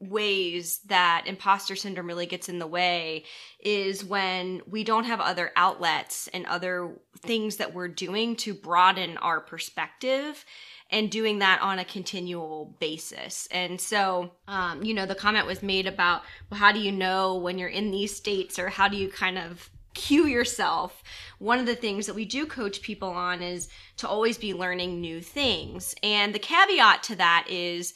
[0.00, 3.24] ways that imposter syndrome really gets in the way
[3.60, 9.16] is when we don't have other outlets and other things that we're doing to broaden
[9.18, 10.44] our perspective
[10.90, 13.48] and doing that on a continual basis.
[13.50, 17.36] And so, um, you know, the comment was made about, well, how do you know
[17.36, 21.02] when you're in these states or how do you kind of cue yourself?
[21.38, 25.00] One of the things that we do coach people on is to always be learning
[25.00, 25.94] new things.
[26.02, 27.94] And the caveat to that is,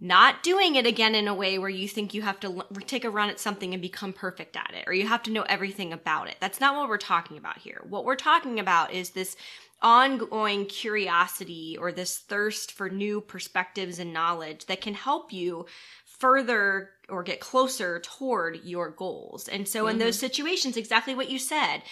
[0.00, 3.04] not doing it again in a way where you think you have to l- take
[3.04, 5.92] a run at something and become perfect at it or you have to know everything
[5.92, 6.36] about it.
[6.38, 7.82] That's not what we're talking about here.
[7.88, 9.36] What we're talking about is this
[9.82, 15.66] ongoing curiosity or this thirst for new perspectives and knowledge that can help you
[16.04, 19.48] further or get closer toward your goals.
[19.48, 19.90] And so, mm-hmm.
[19.90, 21.82] in those situations, exactly what you said,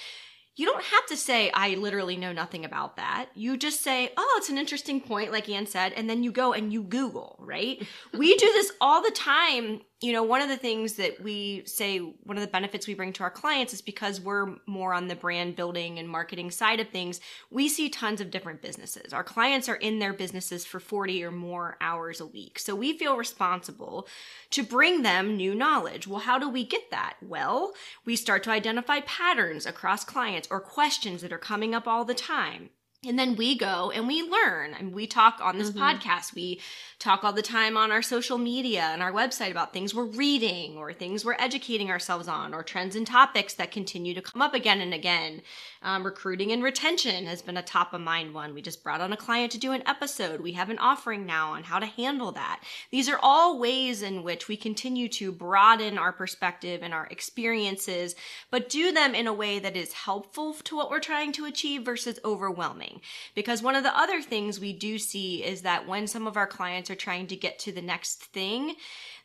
[0.57, 3.27] you don't have to say, I literally know nothing about that.
[3.35, 6.53] You just say, oh, it's an interesting point, like Anne said, and then you go
[6.53, 7.85] and you Google, right?
[8.13, 11.99] we do this all the time you know, one of the things that we say,
[11.99, 15.15] one of the benefits we bring to our clients is because we're more on the
[15.15, 19.13] brand building and marketing side of things, we see tons of different businesses.
[19.13, 22.59] Our clients are in their businesses for 40 or more hours a week.
[22.59, 24.09] So we feel responsible
[24.51, 26.07] to bring them new knowledge.
[26.07, 27.17] Well, how do we get that?
[27.23, 27.73] Well,
[28.05, 32.15] we start to identify patterns across clients or questions that are coming up all the
[32.15, 32.71] time.
[33.07, 35.81] And then we go and we learn and we talk on this mm-hmm.
[35.81, 36.35] podcast.
[36.35, 36.61] We
[36.99, 40.77] talk all the time on our social media and our website about things we're reading
[40.77, 44.55] or things we're educating ourselves on or trends and topics that continue to come up
[44.55, 45.43] again and again.
[45.85, 48.55] Um, recruiting and retention has been a top of mind one.
[48.55, 50.41] We just brought on a client to do an episode.
[50.41, 52.63] We have an offering now on how to handle that.
[52.91, 58.15] These are all ways in which we continue to broaden our perspective and our experiences,
[58.51, 61.85] but do them in a way that is helpful to what we're trying to achieve
[61.85, 63.03] versus overwhelming.
[63.35, 66.47] Because one of the other things we do see is that when some of our
[66.47, 68.77] clients are trying to get to the next thing,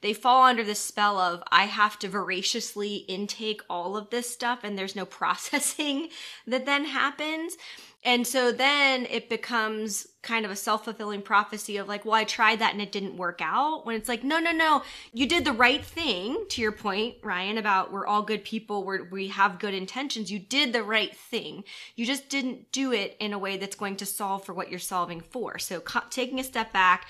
[0.02, 4.60] they fall under the spell of I have to voraciously intake all of this stuff
[4.64, 6.10] and there's no processing
[6.50, 7.56] that then happens.
[8.04, 12.24] And so then it becomes kind of a self fulfilling prophecy of like, well, I
[12.24, 13.86] tried that and it didn't work out.
[13.86, 14.84] When it's like, no, no, no,
[15.14, 16.46] you did the right thing.
[16.50, 20.32] To your point, Ryane, about we're all good people, we we have good intentions.
[20.32, 21.66] You did the right thing.
[21.96, 24.80] You just didn't do it in a way that's going to solve for what you're
[24.80, 25.60] solving for.
[25.60, 27.06] So co- taking a step back,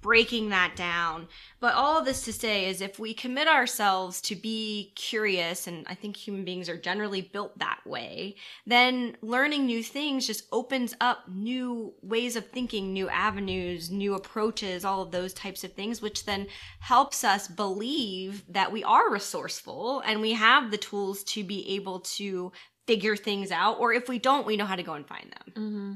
[0.00, 1.28] breaking that down.
[1.60, 5.86] But all of this to say is if we commit ourselves to be curious, and
[5.88, 8.36] I think human beings are generally built that way,
[8.66, 14.84] then learning new things just opens up new ways of thinking, new avenues, new approaches,
[14.84, 16.46] all of those types of things, which then
[16.80, 22.00] helps us believe that we are resourceful and we have the tools to be able
[22.00, 22.52] to
[22.86, 23.78] figure things out.
[23.78, 25.52] Or if we don't, we know how to go and find them.
[25.54, 25.92] Mm-hmm.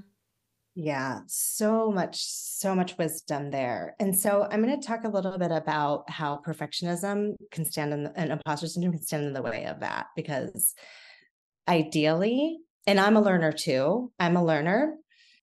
[0.77, 3.95] Yeah, so much, so much wisdom there.
[4.01, 8.05] And so I'm going to talk a little bit about how perfectionism can stand in
[8.05, 10.75] the, and imposter syndrome can stand in the way of that because
[11.69, 12.59] ideally,
[12.89, 14.97] and I'm a learner too, I'm a learner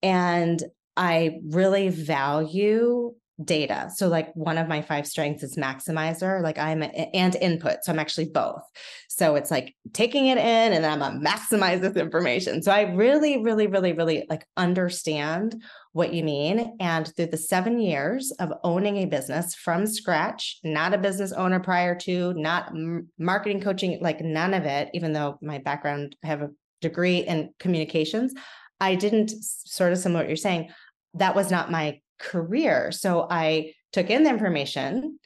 [0.04, 0.62] and
[0.98, 3.90] I really value data.
[3.96, 7.84] So like one of my five strengths is maximizer, like I'm a, and input.
[7.84, 8.62] So I'm actually both.
[9.10, 12.62] So it's like taking it in and then I'm gonna maximize this information.
[12.62, 15.62] So I really, really, really, really like understand
[15.94, 16.76] what you mean.
[16.80, 21.60] And through the seven years of owning a business from scratch, not a business owner
[21.60, 22.72] prior to, not
[23.18, 26.50] marketing coaching, like none of it, even though my background, I have a
[26.82, 28.34] degree in communications.
[28.80, 30.70] I didn't sort of similar what you're saying.
[31.14, 32.92] That was not my career.
[32.92, 35.20] So I took in the information,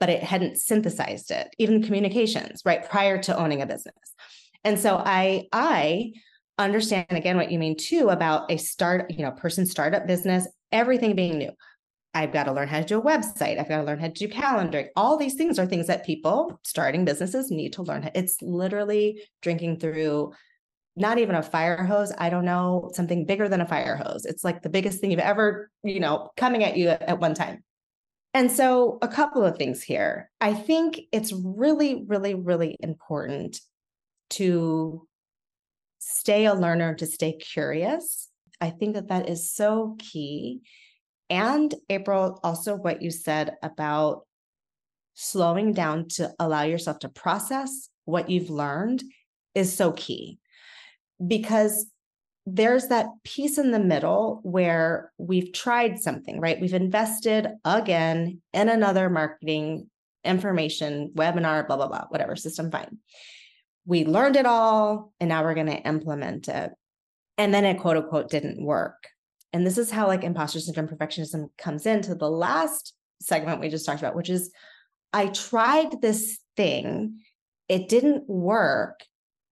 [0.00, 2.88] but it hadn't synthesized it, even communications, right?
[2.88, 4.14] Prior to owning a business.
[4.62, 6.12] And so I, I
[6.58, 11.16] understand again what you mean too about a start, you know, person startup business, everything
[11.16, 11.50] being new.
[12.16, 13.58] I've got to learn how to do a website.
[13.58, 14.86] I've got to learn how to do calendaring.
[14.94, 18.08] All these things are things that people starting businesses need to learn.
[18.14, 20.32] It's literally drinking through
[20.96, 22.12] not even a fire hose.
[22.18, 24.24] I don't know, something bigger than a fire hose.
[24.24, 27.34] It's like the biggest thing you've ever, you know, coming at you at, at one
[27.34, 27.64] time.
[28.32, 30.30] And so, a couple of things here.
[30.40, 33.60] I think it's really, really, really important
[34.30, 35.06] to
[35.98, 38.28] stay a learner, to stay curious.
[38.60, 40.62] I think that that is so key.
[41.30, 44.26] And April, also what you said about
[45.14, 49.02] slowing down to allow yourself to process what you've learned
[49.54, 50.38] is so key
[51.24, 51.86] because
[52.46, 56.60] there's that piece in the middle where we've tried something, right?
[56.60, 59.88] We've invested again in another marketing
[60.24, 62.98] information webinar, blah, blah, blah, whatever system, fine.
[63.86, 66.72] We learned it all and now we're going to implement it.
[67.38, 69.08] And then it quote unquote didn't work.
[69.52, 73.86] And this is how like imposter syndrome perfectionism comes into the last segment we just
[73.86, 74.50] talked about, which is
[75.12, 77.20] I tried this thing,
[77.68, 79.00] it didn't work.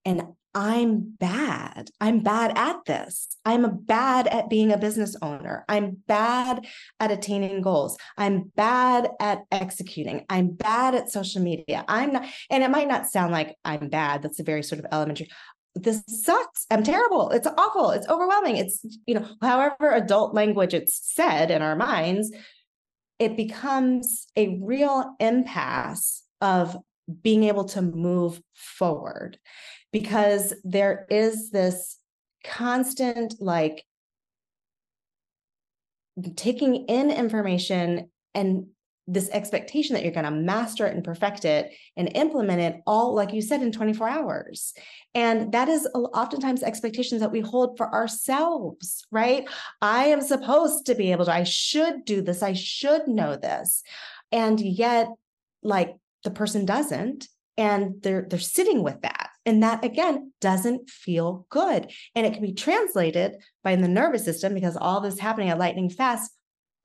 [0.05, 0.23] And
[0.55, 1.89] I'm bad.
[1.99, 3.37] I'm bad at this.
[3.43, 5.65] I'm bad at being a business owner.
[5.67, 6.65] I'm bad
[6.99, 7.97] at attaining goals.
[8.17, 10.25] I'm bad at executing.
[10.29, 11.83] I'm bad at social media.
[11.87, 14.21] I'm not, and it might not sound like I'm bad.
[14.21, 15.29] That's a very sort of elementary.
[15.75, 16.67] This sucks.
[16.69, 17.31] I'm terrible.
[17.31, 17.89] It's awful.
[17.89, 18.57] It's overwhelming.
[18.57, 22.31] It's, you know, however adult language it's said in our minds,
[23.17, 26.77] it becomes a real impasse of
[27.21, 29.39] being able to move forward
[29.93, 31.97] because there is this
[32.43, 33.85] constant like
[36.35, 38.65] taking in information and
[39.05, 43.13] this expectation that you're going to master it and perfect it and implement it all
[43.13, 44.73] like you said in 24 hours.
[45.13, 49.47] And that is oftentimes expectations that we hold for ourselves right?
[49.81, 53.83] I am supposed to be able to i should do this i should know this.
[54.31, 55.09] And yet
[55.61, 57.27] like the person doesn't
[57.57, 61.91] and they're they're sitting with that and that again doesn't feel good.
[62.15, 65.89] And it can be translated by the nervous system because all this happening at lightning
[65.89, 66.31] fast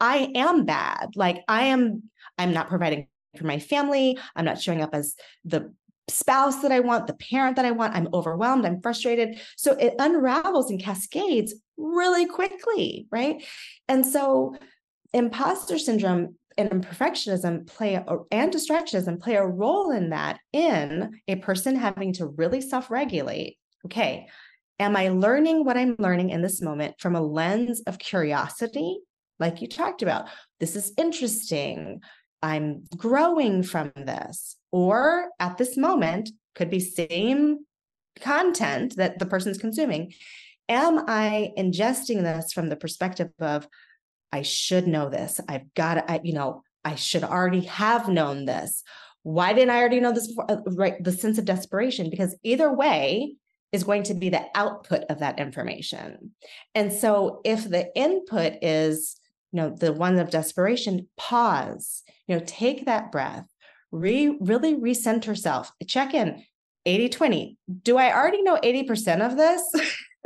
[0.01, 1.11] i am bad.
[1.17, 2.05] Like i am
[2.37, 4.19] i'm not providing for my family.
[4.35, 5.73] I'm not showing up as the
[6.09, 7.95] spouse that i want the parent that i want.
[7.95, 8.65] I'm overwhelmed.
[8.65, 9.41] I'm frustrated.
[9.57, 13.45] So it unravels and cascades really quickly right?
[13.89, 14.57] And so
[15.13, 21.37] imposter syndrome and perfectionism play a, and distractionism play a role in that in a
[21.37, 23.57] person having to really self-regulate.
[23.87, 24.27] Okay
[24.79, 29.01] am i learning what i'm learning in this moment from a lens of curiosity?
[29.39, 30.29] Like you talked about
[30.61, 32.01] this is interesting.
[32.43, 34.57] I'm growing from this.
[34.73, 37.59] Or at this moment could be same
[38.21, 40.13] content that the person's consuming.
[40.69, 43.67] Am i ingesting this from the perspective of
[44.33, 45.41] I should know this.
[45.49, 48.83] I've got to, I, you know, I should already have known this.
[49.23, 50.51] Why didn't I already know this before?
[50.51, 51.03] Uh, right.
[51.03, 53.37] The sense of desperation, because either way
[53.73, 56.33] is going to be the output of that information.
[56.75, 59.17] And so if the input is,
[59.53, 63.47] you know, the one of desperation, pause, you know, take that breath,
[63.91, 66.43] re, really recenter self, check in
[66.87, 67.59] 80 20.
[67.83, 69.63] Do I already know 80% of this?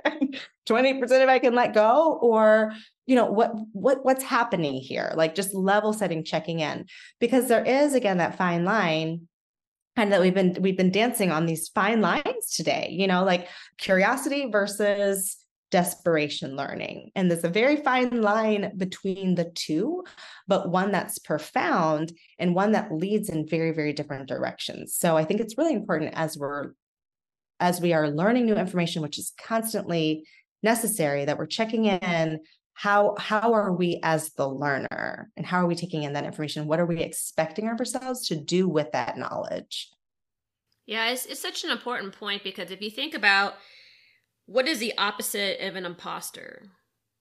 [0.68, 2.18] 20% if I can let go?
[2.22, 2.72] Or
[3.12, 5.12] you know what what what's happening here?
[5.14, 6.86] Like just level setting checking in.
[7.20, 9.28] Because there is again that fine line
[9.96, 13.48] and that we've been we've been dancing on these fine lines today you know like
[13.76, 15.36] curiosity versus
[15.70, 17.10] desperation learning.
[17.14, 20.04] And there's a very fine line between the two
[20.48, 24.96] but one that's profound and one that leads in very very different directions.
[24.96, 26.72] So i think it's really important as we're
[27.60, 30.24] as we are learning new information which is constantly
[30.62, 32.40] necessary that we're checking in
[32.74, 35.30] how how are we as the learner?
[35.36, 36.66] And how are we taking in that information?
[36.66, 39.90] What are we expecting of ourselves to do with that knowledge?
[40.86, 43.54] Yeah it's, it's such an important point because if you think about
[44.46, 46.62] what is the opposite of an imposter?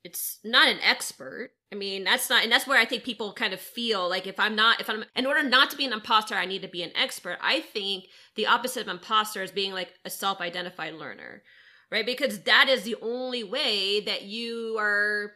[0.03, 1.51] It's not an expert.
[1.71, 4.39] I mean that's not and that's where i think people kind of feel like if
[4.39, 6.83] i'm not if i'm in order not to be an imposter i need to be
[6.83, 7.37] an expert.
[7.41, 11.43] I think the opposite of imposter is being like a self-identified learner
[11.91, 12.05] right?
[12.05, 15.33] Because that is the only way that you are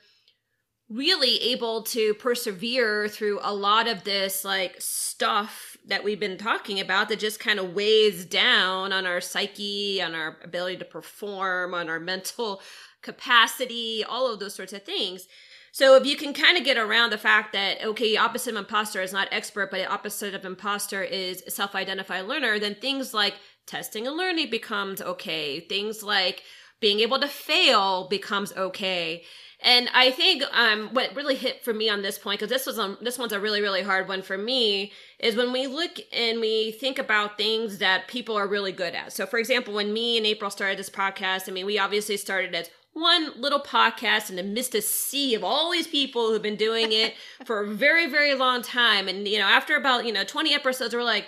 [0.88, 6.80] really able to persevere through a lot of this like stuff that we've been talking
[6.80, 11.74] about that just kind of weighs down on our psyche, on our ability to perform,
[11.74, 12.62] on our mental
[13.02, 15.28] capacity, all of those sorts of things.
[15.72, 19.02] So if you can kind of get around the fact that okay, opposite of imposter
[19.02, 23.34] is not expert, but opposite of imposter is self-identified learner, then things like
[23.66, 25.60] testing and learning becomes okay.
[25.60, 26.44] Things like
[26.80, 29.24] being able to fail becomes okay.
[29.62, 32.78] And I think um, what really hit for me on this point, because this was
[32.78, 36.40] a, this one's a really really hard one for me, is when we look and
[36.40, 39.14] we think about things that people are really good at.
[39.14, 42.54] So, for example, when me and April started this podcast, I mean, we obviously started
[42.54, 46.56] as one little podcast in the midst of sea of all these people who've been
[46.56, 47.14] doing it
[47.46, 49.08] for a very very long time.
[49.08, 51.26] And you know, after about you know twenty episodes, we're like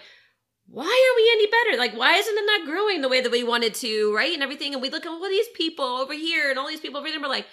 [0.70, 1.78] why are we any better?
[1.78, 4.34] Like, why isn't it not growing the way that we wanted to, right?
[4.34, 4.74] And everything.
[4.74, 7.16] And we look at all these people over here and all these people over there,
[7.16, 7.48] and we're like,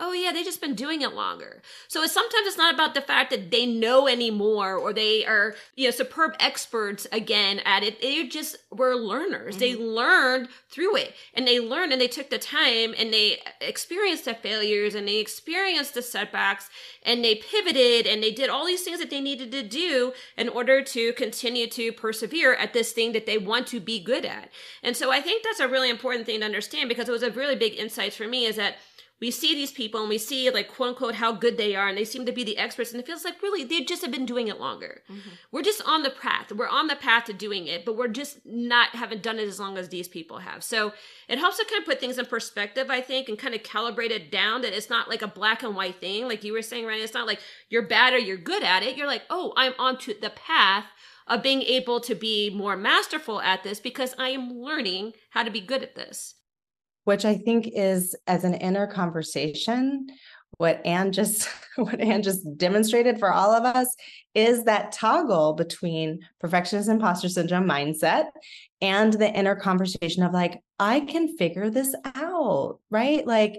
[0.00, 1.62] oh yeah they just been doing it longer.
[1.88, 5.54] So it's, sometimes it's not about the fact that they know anymore or they are
[5.76, 8.00] you know superb experts again at it.
[8.00, 9.56] They just were learners.
[9.56, 9.60] Mm-hmm.
[9.60, 14.24] they learned through it and they learned and they took the time and they experienced
[14.24, 16.70] the failures and they experienced the setbacks
[17.02, 20.48] and they pivoted and they did all these things that they needed to do in
[20.48, 24.50] order to continue to persevere at this thing that they want to be good at.
[24.82, 27.30] And so i think that's a really important thing to understand because it was a
[27.30, 28.76] really big insight for me is that
[29.20, 31.98] we see these people and we see like quote unquote how good they are and
[31.98, 34.26] they seem to be the experts and it feels like really they just have been
[34.26, 35.02] doing it longer.
[35.10, 35.30] Mm-hmm.
[35.50, 36.52] we're just on the path.
[36.52, 39.60] We're on the path to doing it but we're just not haven't done it as
[39.60, 40.62] long as these people have.
[40.62, 40.92] So
[41.28, 44.10] it helps to kind of put things in perspective i think and kind of calibrate
[44.10, 46.28] it down that it's not like a black and white thing.
[46.28, 48.96] Like you were saying right it's not like you're bad or you're good at it.
[48.96, 50.86] You're like oh i'm onto the path
[51.26, 55.50] of being able to be more masterful at this because i am learning how to
[55.50, 56.34] be good at this
[57.08, 60.08] which I think is as an inner conversation,
[60.58, 63.96] what Anne just what Anne just demonstrated for all of us
[64.34, 68.26] is that toggle between perfectionist imposter syndrome mindset
[68.82, 73.26] and the inner conversation of like, I can figure this out, right?
[73.26, 73.54] Like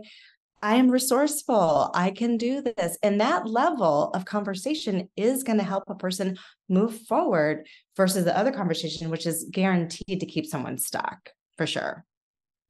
[0.62, 1.89] I am resourceful.
[1.95, 3.00] I can do this.
[3.02, 6.38] And that level of conversation is going to help a person
[6.70, 7.66] move forward
[7.97, 12.06] versus the other conversation, which is guaranteed to keep someone stuck for sure.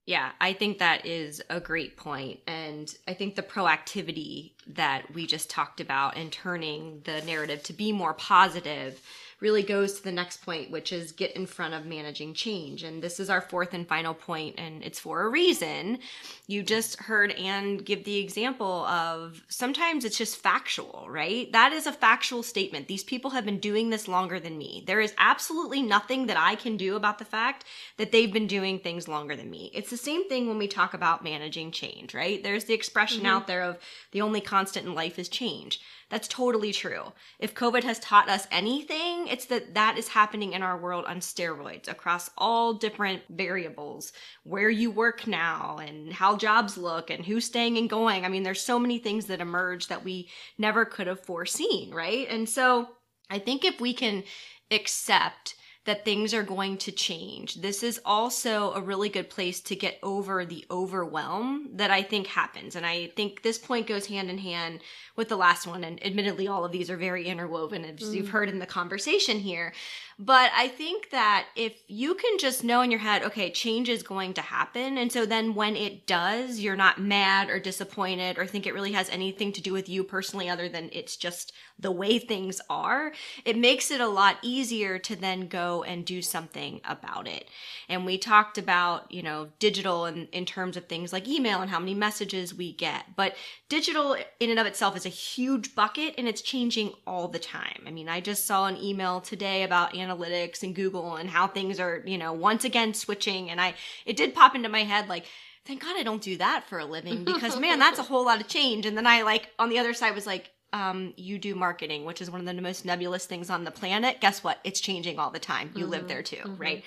[0.09, 2.39] Yeah, I think that is a great point.
[2.47, 7.73] And I think the proactivity that we just talked about and turning the narrative to
[7.73, 8.99] be more positive
[9.39, 12.83] really goes to the next point, which is get in front of managing change.
[12.83, 15.99] And this is our fourth and final point, and it's for a reason.
[16.47, 21.51] You just heard Anne give the example of sometimes it's just factual, right?
[21.51, 22.87] That is a factual statement.
[22.87, 24.83] These people have been doing this longer than me.
[24.85, 27.65] There is absolutely nothing that I can do about the fact
[27.97, 29.71] that they've been doing things longer than me.
[29.73, 32.43] It's the same thing when we talk about managing change, right?
[32.43, 33.27] There's the expression mm-hmm.
[33.27, 33.77] out there of
[34.11, 35.79] the only constant in life is change.
[36.09, 37.13] That's totally true.
[37.37, 41.19] If COVID has taught us anything, it's that that is happening in our world on
[41.19, 44.11] steroids across all different variables,
[44.43, 48.25] where you work now and how jobs look and who's staying and going.
[48.25, 52.27] I mean, there's so many things that emerge that we never could have foreseen, right?
[52.27, 52.89] And so
[53.29, 54.23] I think if we can
[54.71, 55.55] accept
[55.85, 57.55] that things are going to change.
[57.55, 62.27] This is also a really good place to get over the overwhelm that I think
[62.27, 62.75] happens.
[62.75, 64.81] And I think this point goes hand in hand
[65.15, 65.83] with the last one.
[65.83, 68.13] And admittedly, all of these are very interwoven, as mm.
[68.13, 69.73] you've heard in the conversation here.
[70.21, 74.03] But I think that if you can just know in your head, okay, change is
[74.03, 74.97] going to happen.
[74.97, 78.91] And so then when it does, you're not mad or disappointed or think it really
[78.91, 83.13] has anything to do with you personally, other than it's just the way things are.
[83.45, 87.47] It makes it a lot easier to then go and do something about it.
[87.87, 91.71] And we talked about, you know, digital in, in terms of things like email and
[91.71, 93.15] how many messages we get.
[93.15, 93.35] But
[93.69, 97.83] digital in and of itself is a huge bucket and it's changing all the time.
[97.87, 101.79] I mean, I just saw an email today about analytics and Google and how things
[101.79, 103.49] are, you know, once again switching.
[103.49, 105.25] And I, it did pop into my head like,
[105.65, 108.41] thank God I don't do that for a living because man, that's a whole lot
[108.41, 108.85] of change.
[108.85, 112.21] And then I like on the other side was like, um, you do marketing, which
[112.21, 114.21] is one of the most nebulous things on the planet.
[114.21, 114.59] Guess what?
[114.63, 115.71] It's changing all the time.
[115.75, 115.91] You mm-hmm.
[115.91, 116.61] live there too, mm-hmm.
[116.61, 116.83] right?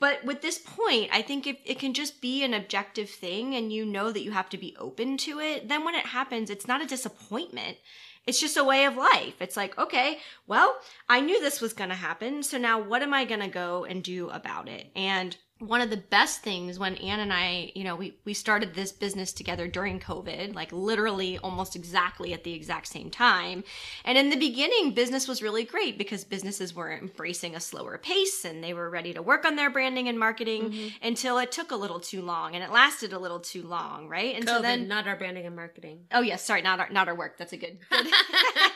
[0.00, 3.72] But with this point, I think if it can just be an objective thing and
[3.72, 6.68] you know that you have to be open to it, then when it happens, it's
[6.68, 7.78] not a disappointment.
[8.26, 9.34] It's just a way of life.
[9.40, 10.76] It's like, okay, well,
[11.08, 12.42] I knew this was going to happen.
[12.42, 14.90] So now what am I going to go and do about it?
[14.96, 15.36] And
[15.66, 18.92] one of the best things when Anne and I, you know, we, we started this
[18.92, 23.64] business together during COVID, like literally almost exactly at the exact same time.
[24.04, 28.44] And in the beginning, business was really great because businesses were embracing a slower pace
[28.44, 30.88] and they were ready to work on their branding and marketing mm-hmm.
[31.06, 34.34] until it took a little too long and it lasted a little too long, right?
[34.34, 36.00] And COVID, so then not our branding and marketing.
[36.12, 37.38] Oh yes, sorry, not our not our work.
[37.38, 38.06] That's a good, good.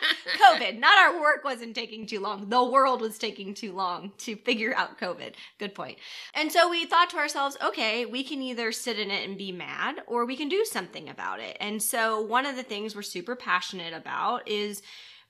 [0.58, 2.48] COVID, not our work wasn't taking too long.
[2.48, 5.34] The world was taking too long to figure out COVID.
[5.58, 5.98] Good point.
[6.34, 9.52] And so we thought to ourselves, okay, we can either sit in it and be
[9.52, 11.56] mad or we can do something about it.
[11.60, 14.82] And so one of the things we're super passionate about is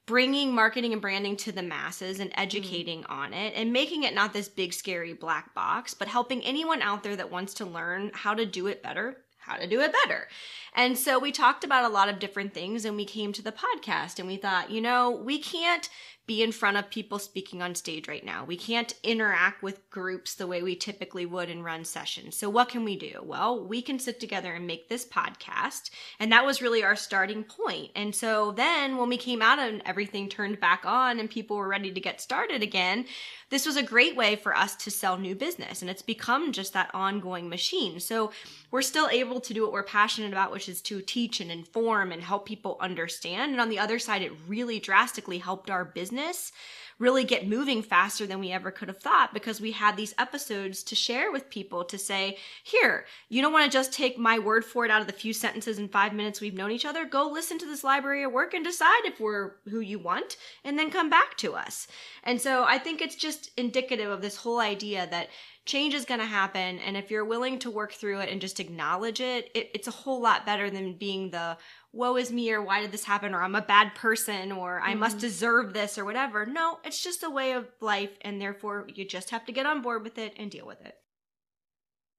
[0.06, 3.10] bringing marketing and branding to the masses and educating mm.
[3.10, 7.02] on it and making it not this big scary black box, but helping anyone out
[7.02, 9.18] there that wants to learn how to do it better
[9.48, 10.28] how to do it better.
[10.74, 13.52] And so we talked about a lot of different things and we came to the
[13.52, 15.88] podcast and we thought, you know, we can't
[16.28, 18.44] be in front of people speaking on stage right now.
[18.44, 22.36] We can't interact with groups the way we typically would and run sessions.
[22.36, 23.22] So what can we do?
[23.24, 25.88] Well, we can sit together and make this podcast.
[26.20, 27.92] And that was really our starting point.
[27.96, 31.66] And so then when we came out and everything turned back on and people were
[31.66, 33.06] ready to get started again,
[33.48, 36.74] this was a great way for us to sell new business and it's become just
[36.74, 38.00] that ongoing machine.
[38.00, 38.32] So
[38.70, 42.12] we're still able to do what we're passionate about, which is to teach and inform
[42.12, 43.52] and help people understand.
[43.52, 46.52] And on the other side, it really drastically helped our business
[46.98, 50.82] really get moving faster than we ever could have thought because we had these episodes
[50.82, 54.64] to share with people to say, here, you don't want to just take my word
[54.64, 57.04] for it out of the few sentences in five minutes we've known each other.
[57.04, 60.78] Go listen to this library of work and decide if we're who you want and
[60.78, 61.86] then come back to us.
[62.24, 65.28] And so I think it's just indicative of this whole idea that
[65.68, 68.58] change is going to happen and if you're willing to work through it and just
[68.58, 71.56] acknowledge it, it, it's a whole lot better than being the
[71.92, 74.90] woe is me or why did this happen or I'm a bad person or I
[74.90, 75.00] mm-hmm.
[75.00, 76.46] must deserve this or whatever.
[76.46, 79.82] No, it's just a way of life and therefore you just have to get on
[79.82, 80.94] board with it and deal with it.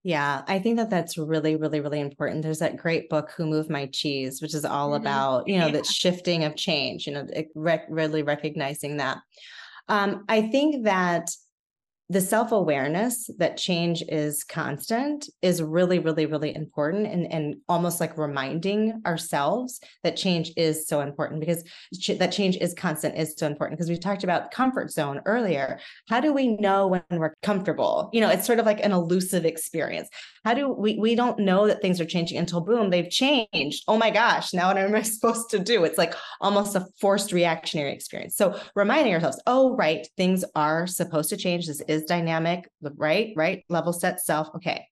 [0.03, 2.41] Yeah, I think that that's really, really, really important.
[2.41, 5.01] There's that great book, Who Moved My Cheese, which is all mm-hmm.
[5.01, 5.73] about, you know, yeah.
[5.73, 9.17] that shifting of change, you know, rec- really recognizing that.
[9.89, 11.29] Um, I think that
[12.11, 17.99] the self awareness that change is constant is really, really, really important, and, and almost
[17.99, 21.63] like reminding ourselves that change is so important because
[21.99, 23.77] ch- that change is constant is so important.
[23.77, 25.79] Because we talked about comfort zone earlier.
[26.09, 28.09] How do we know when we're comfortable?
[28.11, 30.09] You know, it's sort of like an elusive experience.
[30.43, 33.83] How do we, we don't know that things are changing until boom, they've changed.
[33.87, 35.83] Oh my gosh, now what am I supposed to do?
[35.83, 38.35] It's like almost a forced reactionary experience.
[38.35, 41.67] So reminding ourselves, oh, right, things are supposed to change.
[41.67, 43.33] This is is dynamic, right?
[43.35, 43.63] Right.
[43.69, 44.49] Level set self.
[44.55, 44.87] Okay.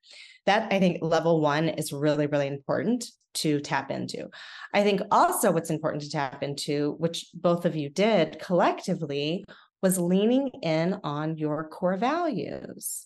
[0.46, 3.06] That I think level one is really, really important
[3.36, 4.30] to tap into.
[4.74, 9.46] I think also what's important to tap into, which both of you did collectively,
[9.82, 13.06] was leaning in on your core values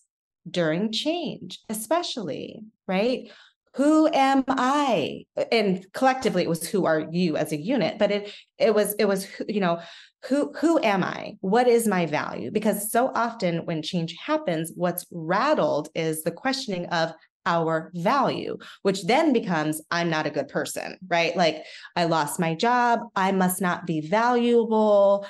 [0.49, 3.29] during change, especially, right?
[3.75, 5.25] Who am I?
[5.51, 9.05] And collectively it was who are you as a unit, but it it was it
[9.05, 9.79] was you know
[10.27, 11.37] who who am i?
[11.39, 12.51] What is my value?
[12.51, 17.13] Because so often when change happens what's rattled is the questioning of
[17.47, 21.35] our value which then becomes i'm not a good person right?
[21.35, 21.63] Like
[21.95, 22.99] i lost my job.
[23.15, 25.25] I must not be valuable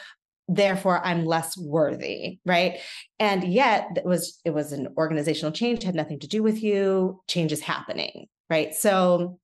[0.48, 2.80] therefore i'm less worthy right
[3.20, 7.22] and yet it was it was an organizational change had nothing to do with you
[7.28, 9.40] change is happening right so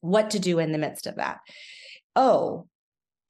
[0.00, 1.38] what to do in the midst of that
[2.16, 2.66] oh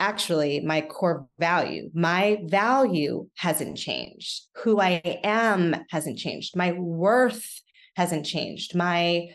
[0.01, 1.91] actually my core value.
[1.95, 4.47] My value hasn't changed.
[4.63, 6.57] Who I am hasn't changed.
[6.57, 7.61] My worth
[7.97, 8.75] hasn't changed.
[8.75, 9.29] My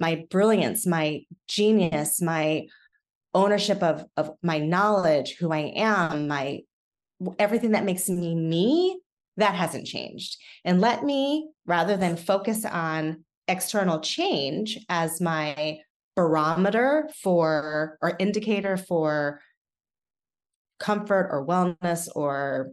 [0.00, 2.66] my brilliance, my genius, my
[3.32, 6.60] ownership of of my knowledge, who I am, my
[7.38, 9.00] everything that makes me me,
[9.36, 10.36] that hasn't changed.
[10.64, 15.78] And let me rather than focus on external change as my
[16.16, 19.40] barometer for or indicator for
[20.78, 22.70] comfort or wellness or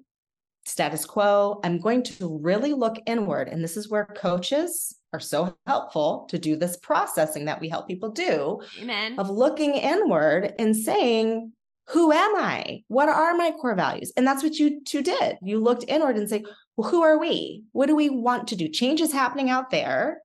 [0.65, 1.59] status quo.
[1.63, 3.47] I'm going to really look inward.
[3.47, 7.87] And this is where coaches are so helpful to do this processing that we help
[7.87, 9.19] people do Amen.
[9.19, 11.51] of looking inward and saying,
[11.91, 12.83] who am I?
[12.87, 14.11] What are my core values?
[14.15, 15.37] And that's what you two did.
[15.41, 16.43] You looked inward and say,
[16.77, 17.63] well, who are we?
[17.73, 18.69] What do we want to do?
[18.69, 20.21] Change is happening out there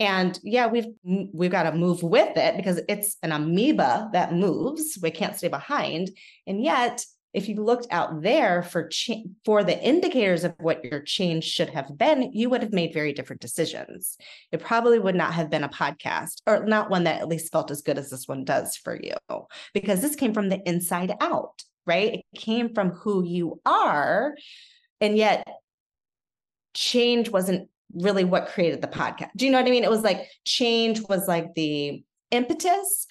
[0.00, 0.88] and yeah we've
[1.32, 5.48] we've got to move with it because it's an amoeba that moves we can't stay
[5.48, 6.10] behind
[6.46, 7.04] and yet
[7.34, 8.90] if you looked out there for
[9.44, 13.12] for the indicators of what your change should have been you would have made very
[13.12, 14.16] different decisions
[14.52, 17.70] it probably would not have been a podcast or not one that at least felt
[17.70, 19.14] as good as this one does for you
[19.72, 24.34] because this came from the inside out right it came from who you are
[25.00, 25.46] and yet
[26.74, 29.30] change wasn't really what created the podcast.
[29.36, 29.84] Do you know what I mean?
[29.84, 33.06] It was like change was like the impetus,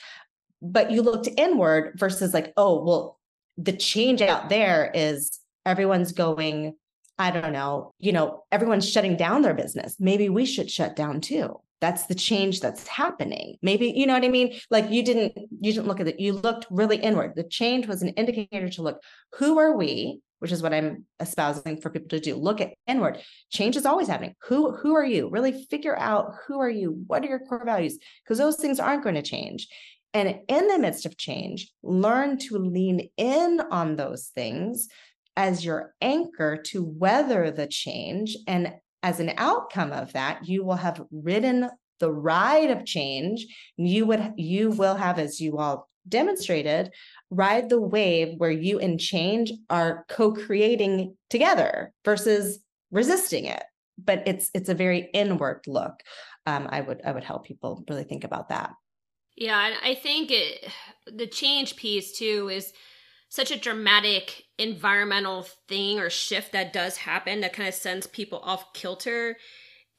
[0.61, 3.19] but you looked inward versus like, oh, well,
[3.57, 6.75] the change out there is everyone's going,
[7.17, 9.97] I don't know, you know, everyone's shutting down their business.
[9.99, 11.59] Maybe we should shut down too.
[11.79, 13.57] That's the change that's happening.
[13.61, 14.57] Maybe, you know what I mean?
[14.69, 16.19] Like you didn't, you didn't look at it.
[16.19, 17.33] You looked really inward.
[17.35, 19.01] The change was an indicator to look,
[19.33, 20.21] who are we?
[20.43, 22.35] which is what I'm espousing for people to do.
[22.35, 23.17] Look at inward.
[23.49, 24.35] Change is always happening.
[24.49, 25.29] Who who are you?
[25.29, 27.01] Really figure out who are you?
[27.07, 27.97] What are your core values?
[28.21, 29.69] Because those things aren't going to change.
[30.13, 34.87] And in the midst of change, learn to lean in on those things
[35.35, 38.37] as your anchor to weather the change.
[38.47, 43.47] And as an outcome of that, you will have ridden the ride of change.
[43.77, 46.91] You would you will have, as you all demonstrated,
[47.31, 52.59] ride the wave where you and change are co-creating together versus
[52.91, 53.63] resisting it
[53.97, 56.01] but it's it's a very inward look
[56.45, 58.71] um, i would i would help people really think about that
[59.35, 60.69] yeah i think it
[61.07, 62.73] the change piece too is
[63.29, 68.39] such a dramatic environmental thing or shift that does happen that kind of sends people
[68.39, 69.37] off kilter.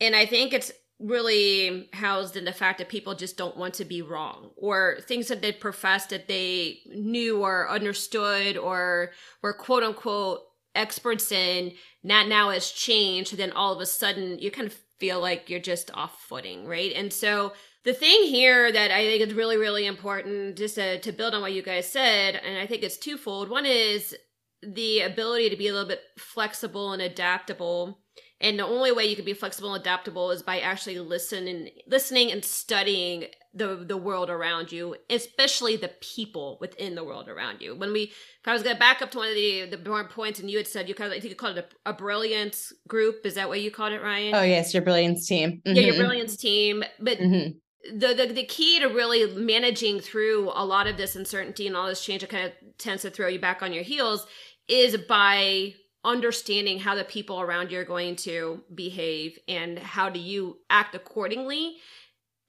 [0.01, 0.71] And i think it's
[1.01, 5.27] really housed in the fact that people just don't want to be wrong or things
[5.27, 9.11] that they professed that they knew or understood or
[9.43, 10.41] were quote unquote
[10.77, 11.73] experts in
[12.05, 15.59] not now has changed then all of a sudden you kind of feel like you're
[15.59, 16.93] just off footing right?
[16.95, 17.53] And so
[17.85, 21.41] the thing here that i think is really really important just to, to build on
[21.41, 24.15] what you guys said and i think it's twofold one is
[24.63, 27.99] the ability to be a little bit flexible and adaptable
[28.41, 32.31] and the only way you can be flexible and adaptable is by actually listening listening
[32.31, 37.75] and studying the the world around you especially the people within the world around you
[37.75, 40.07] when we if i was going to back up to one of the the more
[40.09, 41.93] points and you had said you kind of i think you called it a, a
[41.93, 45.77] brilliance group is that what you called it Ryane oh yes your brilliance team mm-hmm.
[45.77, 46.03] yeah your mm-hmm.
[46.03, 47.57] brilliance team but mm-hmm.
[47.93, 51.87] The, the the key to really managing through a lot of this uncertainty and all
[51.87, 54.27] this change that kind of tends to throw you back on your heels
[54.69, 60.21] is by understanding how the people around you are going to behave and how do
[60.21, 61.77] you act accordingly.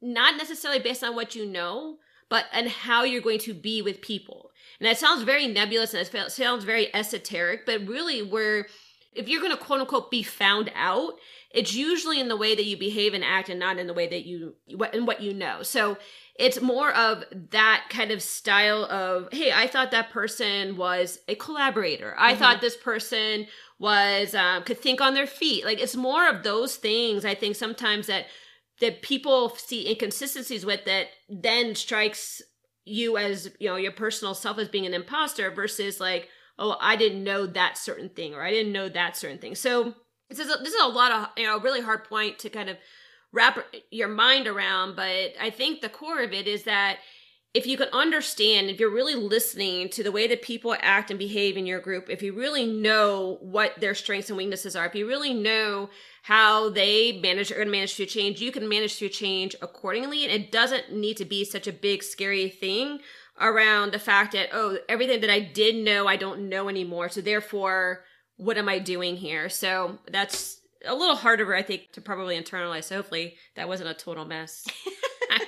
[0.02, 1.98] Not necessarily based on what you know
[2.30, 4.52] but and how you're going to be with people.
[4.80, 8.68] And that sounds very nebulous and it sounds very esoteric but really where
[9.16, 11.16] if you're going to quote unquote be found out
[11.56, 14.08] it's usually in the way that you behave and act and not in the way
[14.08, 15.64] that you what and what you know.
[15.64, 15.98] So
[16.38, 21.36] it's more of that kind of style of hey i thought that person was a
[21.36, 22.14] collaborator.
[22.18, 22.40] I mm-hmm.
[22.40, 23.48] thought this person
[23.80, 25.64] was um, could think on their feet.
[25.64, 28.26] Like it's more of those things i think sometimes that
[28.82, 32.42] that people see inconsistencies with that then strikes
[32.84, 36.96] you as you know your personal self as being an imposter versus like oh i
[36.96, 39.94] didn't know that certain thing or i didn't know that certain thing so
[40.30, 42.50] this is a, this is a lot of you know a really hard point to
[42.50, 42.78] kind of
[43.36, 43.60] wrap
[43.92, 44.96] your mind around.
[44.96, 46.98] But I think the core of it is that
[47.54, 51.20] if you can understand, if you're really listening to the way that people act and
[51.20, 54.96] behave in your group, if you really know what their strengths and weaknesses are, if
[54.96, 55.90] you really know
[56.24, 60.26] how they manage or manage through change, you can manage through change accordingly.
[60.26, 63.00] And it doesn't need to be such a big, scary thing
[63.40, 67.10] around the fact that, oh, everything that I did know, I don't know anymore.
[67.10, 68.04] So therefore,
[68.38, 69.50] what am I doing here?
[69.50, 72.86] So that's a little harder, I think, to probably internalize.
[72.86, 74.66] So hopefully that wasn't a total mess.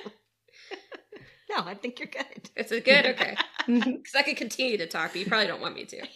[1.50, 2.50] no, I think you're good.
[2.56, 3.06] Is it good?
[3.06, 3.36] Okay.
[3.66, 6.00] Because I could continue to talk, but you probably don't want me to.
[6.00, 6.06] All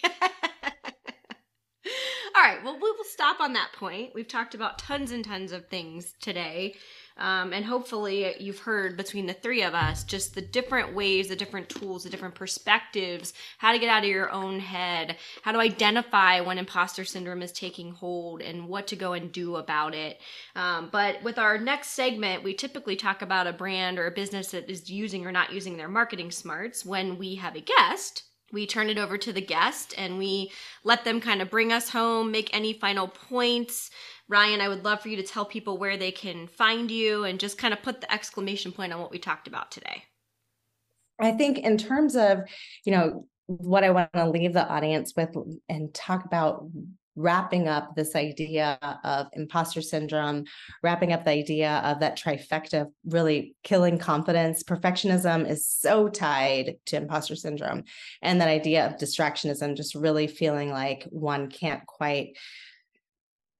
[2.43, 2.65] right.
[2.65, 4.13] Well, we will stop on that point.
[4.15, 6.77] We've talked about tons and tons of things today.
[7.17, 11.37] Um, and hopefully, you've heard between the three of us just the different ways, the
[11.37, 15.59] different tools, the different perspectives, how to get out of your own head, how to
[15.59, 20.21] identify when imposter syndrome is taking hold, and what to go and do about it.
[20.57, 24.51] Um, but with our next segment, we typically talk about a brand or a business
[24.53, 28.67] that is using or not using their marketing smarts when we have a guest we
[28.67, 30.53] turn it over to the guest and we
[30.85, 33.91] let them kind of bring us home, make any final points,
[34.31, 37.41] Ryane, I would love for you to tell people where they can find you and
[37.41, 40.05] just kind of put the exclamation point on what we talked about today.
[41.21, 42.41] I think, in terms of,
[42.85, 45.31] you know, what I want to leave the audience with
[45.69, 46.67] and talk about
[47.17, 50.45] wrapping up this idea of imposter syndrome,
[50.83, 54.63] wrapping up the idea of that trifecta really killing confidence.
[54.63, 57.85] Perfectionism is so tied to imposter syndrome.
[58.23, 62.37] And that idea of distractionism, just really feeling like one can't quite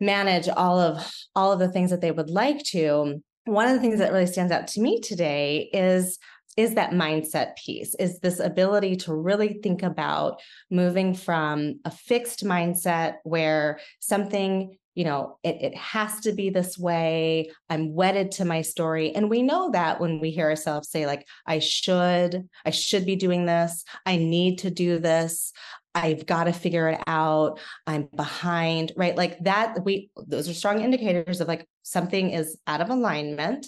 [0.01, 3.81] manage all of all of the things that they would like to one of the
[3.81, 6.19] things that really stands out to me today is
[6.57, 10.41] is that mindset piece is this ability to really think about
[10.71, 16.79] moving from a fixed mindset where something you know it, it has to be this
[16.79, 21.07] way i'm wedded to my story and we know that when we hear ourselves say
[21.07, 25.53] like i should i should be doing this i need to do this
[25.95, 27.61] I've got to figure it out.
[27.87, 29.17] I'm behind, right?
[29.17, 33.67] Like that, we, those are strong indicators of like something is out of alignment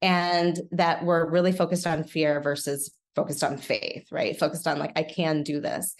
[0.00, 4.38] and that we're really focused on fear versus focused on faith, right?
[4.38, 5.94] Focused on like, I can do this.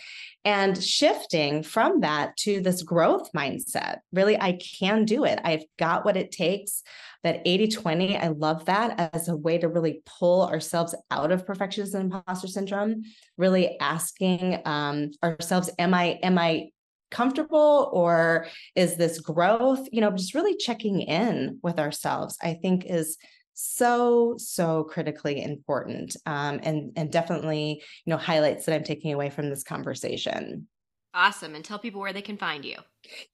[0.45, 5.39] And shifting from that to this growth mindset, really, I can do it.
[5.45, 6.83] I've got what it takes
[7.23, 11.47] that 80 20 i love that as a way to really pull ourselves out of
[11.47, 13.03] perfectionism and imposter syndrome
[13.37, 16.71] really asking um, ourselves am i am i
[17.13, 19.87] comfortable or is this growth?
[19.93, 23.19] You know just really checking in with ourselves i think is
[23.55, 29.29] so so critically important um, and and definitely you know highlights that i'm taking away
[29.31, 30.67] from this conversation.
[31.15, 32.79] Awesome and tell people where they can find you.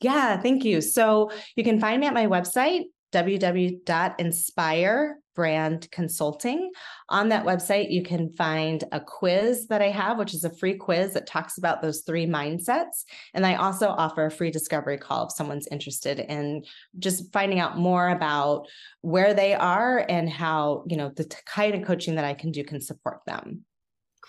[0.00, 0.80] Yeah thank you.
[0.80, 6.72] So you can find me at my website www.inspire Brand Consulting.
[7.11, 10.74] On that website, you can find a quiz that I have, which is a free
[10.74, 13.05] quiz that talks about those three mindsets.
[13.34, 16.64] And I also offer a free discovery call if someone's interested in
[16.99, 18.66] just finding out more about
[19.03, 22.64] where they are and how, you know, the kind of coaching that I can do
[22.64, 23.64] can support them.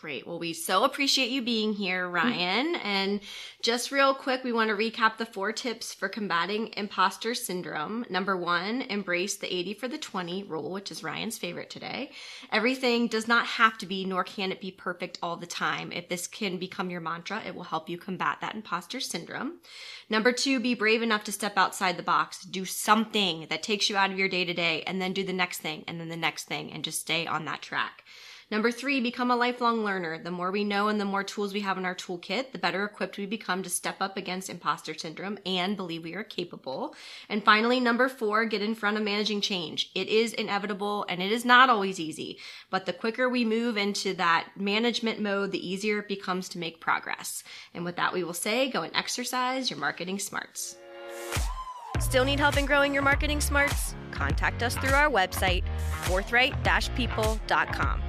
[0.01, 0.25] Great.
[0.25, 2.15] Well, we so appreciate you being here, mm-hmm.
[2.15, 2.79] Ryane.
[2.85, 3.19] And
[3.61, 8.05] just real quick, we want to recap the four tips for combating imposter syndrome.
[8.09, 12.11] Number one, embrace the 80 for the 20 rule, which is Ryane's favorite today.
[12.49, 15.91] Everything does not have to be, nor can it be perfect all the time.
[15.91, 19.59] If this can become your mantra, it will help you combat that imposter syndrome.
[20.09, 22.45] Number two, be brave enough to step outside the box.
[22.45, 25.33] Do something that takes you out of your day to day, and then do the
[25.33, 28.05] next thing, and then the next thing, and just stay on that track.
[28.51, 30.17] Number three, become a lifelong learner.
[30.17, 32.83] The more we know and the more tools we have in our toolkit, the better
[32.83, 36.95] equipped we become to step up against imposter syndrome and believe we are capable.
[37.29, 39.91] And finally, number four, get in front of managing change.
[39.93, 42.39] It is inevitable and it is not always easy,
[42.71, 46.81] but the quicker we move into that management mode, the easier it becomes to make
[46.81, 47.43] progress.
[47.75, 50.75] And with that, we will say go and exercise your marketing smarts.
[51.99, 53.93] Still need help in growing your marketing smarts?
[54.09, 55.63] Contact us through our website,
[56.05, 58.08] forthright-people.com.